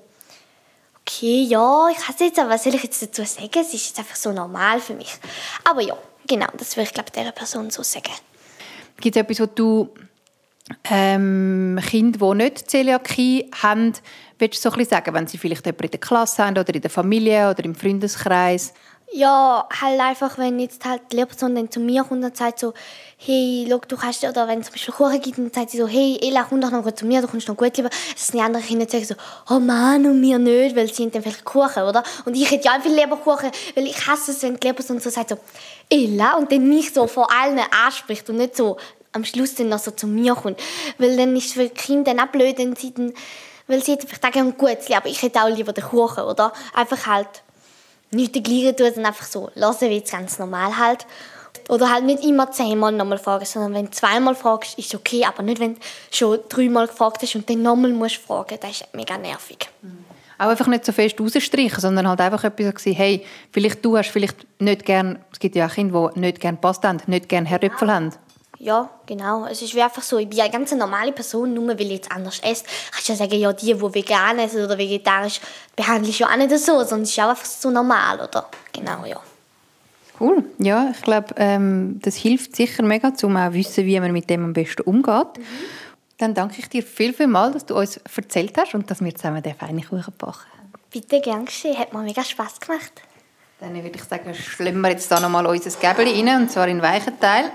okay, 1.01 1.43
ja, 1.43 1.89
ich 1.91 2.09
hasse 2.09 2.25
jetzt, 2.25 2.39
aber 2.39 2.51
was 2.51 2.65
soll 2.65 2.75
ich 2.75 2.83
jetzt 2.83 3.03
dazu 3.03 3.25
sagen? 3.25 3.51
Es 3.53 3.75
ist 3.75 3.89
jetzt 3.89 3.99
einfach 3.99 4.17
so 4.17 4.33
normal 4.33 4.81
für 4.81 4.95
mich. 4.95 5.13
Aber 5.65 5.83
ja, 5.83 5.97
genau, 6.27 6.47
das 6.57 6.77
würde 6.77 6.89
ich, 6.89 6.95
glaube 6.95 7.11
dieser 7.11 7.33
Person 7.33 7.71
so 7.71 7.83
sagen. 7.83 8.13
Gibt 9.01 9.17
es 9.17 9.23
etwas, 9.23 9.41
was 9.41 9.55
du 9.55 9.91
ähm, 10.85 11.81
Kinder, 11.89 12.33
die 12.33 12.37
nicht 12.37 12.71
Zöliakie 12.71 13.51
haben, 13.63 13.93
willst 14.41 14.65
du 14.65 14.71
so 14.71 14.77
ein 14.77 14.85
sagen, 14.85 15.15
wenn 15.15 15.27
sie 15.27 15.39
vielleicht 15.39 15.67
jemanden 15.67 15.85
in 15.85 15.91
der 15.91 16.01
Klasse 16.01 16.45
haben 16.45 16.59
oder 16.59 16.75
in 16.75 16.81
der 16.81 16.91
Familie 16.91 17.51
oder 17.51 17.65
im 17.65 17.75
Freundeskreis? 17.75 18.73
Ja, 19.13 19.67
halt 19.81 20.01
einfach, 20.01 20.39
wenn 20.39 20.61
jetzt 20.61 20.85
halt 20.85 21.03
die 21.11 21.17
Lehrperson 21.17 21.57
dann 21.57 21.69
zu 21.69 21.81
mir 21.81 22.05
kommt 22.05 22.25
und 22.25 22.37
sagt 22.37 22.61
so, 22.61 22.73
hey, 23.17 23.67
schau, 23.69 23.81
du 23.89 23.97
kannst, 23.97 24.23
oder 24.23 24.47
wenn 24.47 24.61
es 24.61 24.67
zum 24.67 24.75
Beispiel 24.75 24.95
Kuchen 24.95 25.21
gibt, 25.21 25.37
dann 25.37 25.53
sagt 25.53 25.71
sie 25.71 25.79
so, 25.79 25.89
hey, 25.89 26.17
Ella, 26.23 26.47
komm 26.49 26.61
doch 26.61 26.71
noch 26.71 26.89
zu 26.93 27.07
mir, 27.07 27.21
du 27.21 27.27
kommst 27.27 27.49
noch 27.49 27.57
gut 27.57 27.77
lieber. 27.77 27.89
Dass 27.89 28.29
die 28.29 28.41
anderen 28.41 28.65
Kinder 28.65 28.89
sagen 28.89 29.05
so, 29.05 29.17
oh 29.49 29.59
Mann, 29.59 30.07
und 30.07 30.21
mir 30.21 30.39
nicht, 30.39 30.77
weil 30.77 30.95
sie 30.95 31.03
haben 31.03 31.11
dann 31.11 31.23
vielleicht 31.23 31.45
Kuchen, 31.45 31.83
oder? 31.83 32.05
Und 32.25 32.37
ich 32.37 32.49
hätte 32.49 32.67
ja 32.67 32.79
viel 32.81 32.95
lieber 32.95 33.17
Kuchen, 33.17 33.51
weil 33.75 33.87
ich 33.87 34.07
hasse 34.07 34.31
es, 34.31 34.45
wenn 34.45 34.57
die 34.57 34.65
Lehrperson 34.65 35.01
so 35.01 35.11
sagt 35.11 35.31
so, 35.31 35.39
Ella, 35.89 36.37
und 36.37 36.53
dann 36.53 36.69
mich 36.69 36.95
so 36.95 37.09
vor 37.09 37.29
allen 37.33 37.59
anspricht 37.85 38.31
und 38.31 38.37
nicht 38.37 38.57
so 38.57 38.77
am 39.11 39.25
Schluss 39.25 39.57
dann 39.57 39.71
noch 39.71 39.81
so 39.81 39.91
zu 39.91 40.07
mir 40.07 40.37
kommt. 40.37 40.61
Weil 40.99 41.17
dann 41.17 41.35
ist 41.35 41.47
es 41.47 41.53
für 41.55 41.65
die 41.65 41.71
Kinder 41.71 42.15
dann 42.15 42.25
auch 42.25 42.31
blöd, 42.31 42.59
wenn 42.59 42.77
sie 42.77 42.95
dann 42.95 43.13
weil 43.71 43.83
sie 43.85 43.97
vielleicht 43.97 44.25
auch 44.25 44.35
ein 44.35 44.57
gutes 44.57 44.91
aber 44.91 45.07
ich 45.07 45.23
hätte 45.23 45.41
auch 45.41 45.49
lieber 45.49 45.73
den 45.73 45.85
Kuchen, 45.85 46.25
oder? 46.25 46.53
Einfach 46.75 47.07
halt 47.07 47.43
nicht 48.11 48.35
den 48.35 48.43
gleichen 48.43 48.77
tun, 48.77 48.87
sondern 48.87 49.07
einfach 49.07 49.27
so 49.27 49.51
lassen, 49.55 49.89
wie 49.89 50.03
es 50.03 50.11
ganz 50.11 50.39
normal 50.39 50.77
halt. 50.77 51.07
Oder 51.69 51.93
halt 51.93 52.05
nicht 52.05 52.25
immer 52.25 52.51
zehnmal 52.51 52.91
nochmal 52.91 53.19
fragen, 53.19 53.45
sondern 53.45 53.75
wenn 53.75 53.85
du 53.87 53.91
zweimal 53.93 54.35
fragst, 54.35 54.77
ist 54.77 54.93
es 54.93 54.99
okay, 54.99 55.25
aber 55.25 55.45
nicht, 55.45 55.61
wenn 55.61 55.75
du 55.75 55.81
schon 56.11 56.41
dreimal 56.49 56.89
gefragt 56.89 57.23
hast 57.23 57.37
und 57.37 57.49
dann 57.49 57.63
nochmal 57.63 57.93
musst 57.93 58.17
fragen, 58.17 58.59
das 58.61 58.71
ist 58.73 58.95
mega 58.95 59.17
nervig. 59.17 59.69
Auch 60.39 60.49
einfach 60.49 60.67
nicht 60.67 60.85
so 60.85 60.93
fest 60.93 61.21
rausstreichen, 61.21 61.81
sondern 61.81 62.09
halt 62.09 62.21
einfach 62.21 62.43
etwas 62.43 62.83
sagen, 62.83 62.97
hey, 62.97 63.25
vielleicht 63.53 63.85
du 63.85 63.97
hast 63.97 64.11
vielleicht 64.11 64.37
nicht 64.61 64.85
gern, 64.85 65.21
es 65.33 65.39
gibt 65.39 65.55
ja 65.55 65.67
auch 65.67 65.73
Kinder, 65.73 66.11
die 66.15 66.21
nicht 66.21 66.41
gerne 66.41 66.59
Pasta 66.59 66.89
haben, 66.89 67.01
nicht 67.07 67.29
gerne 67.29 67.49
Herdöpfel 67.49 67.93
haben. 67.93 68.13
Ja, 68.63 68.91
genau. 69.07 69.47
Es 69.47 69.63
ist 69.63 69.75
wie 69.75 69.81
einfach 69.81 70.03
so, 70.03 70.19
ich 70.19 70.29
bin 70.29 70.39
eine 70.39 70.51
ganz 70.51 70.71
normale 70.73 71.13
Person, 71.13 71.55
nur 71.55 71.67
weil 71.67 71.81
ich 71.81 71.93
jetzt 71.93 72.13
anders 72.13 72.41
esse. 72.41 72.65
Kannst 72.93 73.09
du 73.09 73.13
ja 73.15 73.19
sagen, 73.19 73.35
ja, 73.41 73.53
die, 73.55 73.73
die 73.73 73.81
vegan 73.81 74.39
essen 74.39 74.63
oder 74.63 74.77
vegetarisch, 74.77 75.41
behandle 75.75 76.11
ich 76.11 76.19
ja 76.19 76.29
auch 76.29 76.37
nicht 76.37 76.51
so, 76.59 76.79
sondern 76.81 77.03
es 77.03 77.11
ist 77.11 77.19
auch 77.21 77.31
einfach 77.31 77.47
so 77.47 77.71
normal, 77.71 78.21
oder? 78.21 78.51
Genau, 78.71 79.07
ja. 79.07 79.19
Cool. 80.21 80.45
Ja, 80.59 80.93
ich 80.95 81.01
glaube, 81.01 81.35
ähm, 81.39 82.01
das 82.03 82.17
hilft 82.17 82.55
sicher 82.55 82.83
mega, 82.83 83.09
um 83.23 83.37
auch 83.39 83.49
zu 83.49 83.55
wissen, 83.55 83.87
wie 83.87 83.99
man 83.99 84.13
mit 84.13 84.29
dem 84.29 84.45
am 84.45 84.53
besten 84.53 84.83
umgeht. 84.83 85.39
Mhm. 85.39 85.43
Dann 86.19 86.35
danke 86.35 86.57
ich 86.59 86.69
dir 86.69 86.83
viel, 86.83 87.15
viel 87.15 87.29
mal, 87.29 87.53
dass 87.53 87.65
du 87.65 87.75
uns 87.79 87.97
erzählt 88.15 88.59
hast 88.59 88.75
und 88.75 88.91
dass 88.91 89.03
wir 89.03 89.15
zusammen 89.15 89.43
den 89.43 89.55
feinen 89.55 89.83
Kuchen 89.83 90.13
backen. 90.19 90.45
Bitte, 90.91 91.23
gern 91.23 91.47
geschehen. 91.47 91.79
Hat 91.79 91.95
mir 91.95 92.03
mega 92.03 92.23
Spass 92.23 92.61
gemacht. 92.61 92.93
Dann 93.59 93.75
würde 93.75 93.93
ich 93.95 94.05
sagen, 94.05 94.35
schlimmen 94.35 94.83
wir 94.83 94.91
jetzt 94.91 95.11
da 95.11 95.19
nochmal 95.19 95.47
unser 95.47 95.71
Gäbeli 95.71 96.21
rein, 96.21 96.43
und 96.43 96.51
zwar 96.51 96.69
in 96.69 96.83
weichen 96.83 97.19
Teil. 97.19 97.51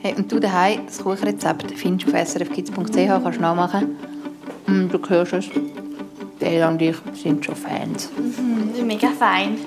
Hey, 0.00 0.14
und 0.16 0.30
du 0.30 0.38
daheim, 0.38 0.86
das 0.86 0.98
Kuchenrezept 1.02 1.72
findest 1.72 2.12
du 2.12 2.16
auf 2.16 2.28
srfkids.ch, 2.28 2.74
kannst 2.74 3.38
du 3.38 3.40
nachmachen. 3.42 3.96
Mm, 4.66 4.88
du 4.88 4.98
hörst 5.08 5.32
es. 5.32 5.50
Der 6.40 6.68
und 6.68 6.80
ich 6.80 6.96
sind 7.14 7.44
schon 7.44 7.56
Fans. 7.56 8.10
Mhm, 8.16 8.86
mega 8.86 9.08
fein. 9.08 9.58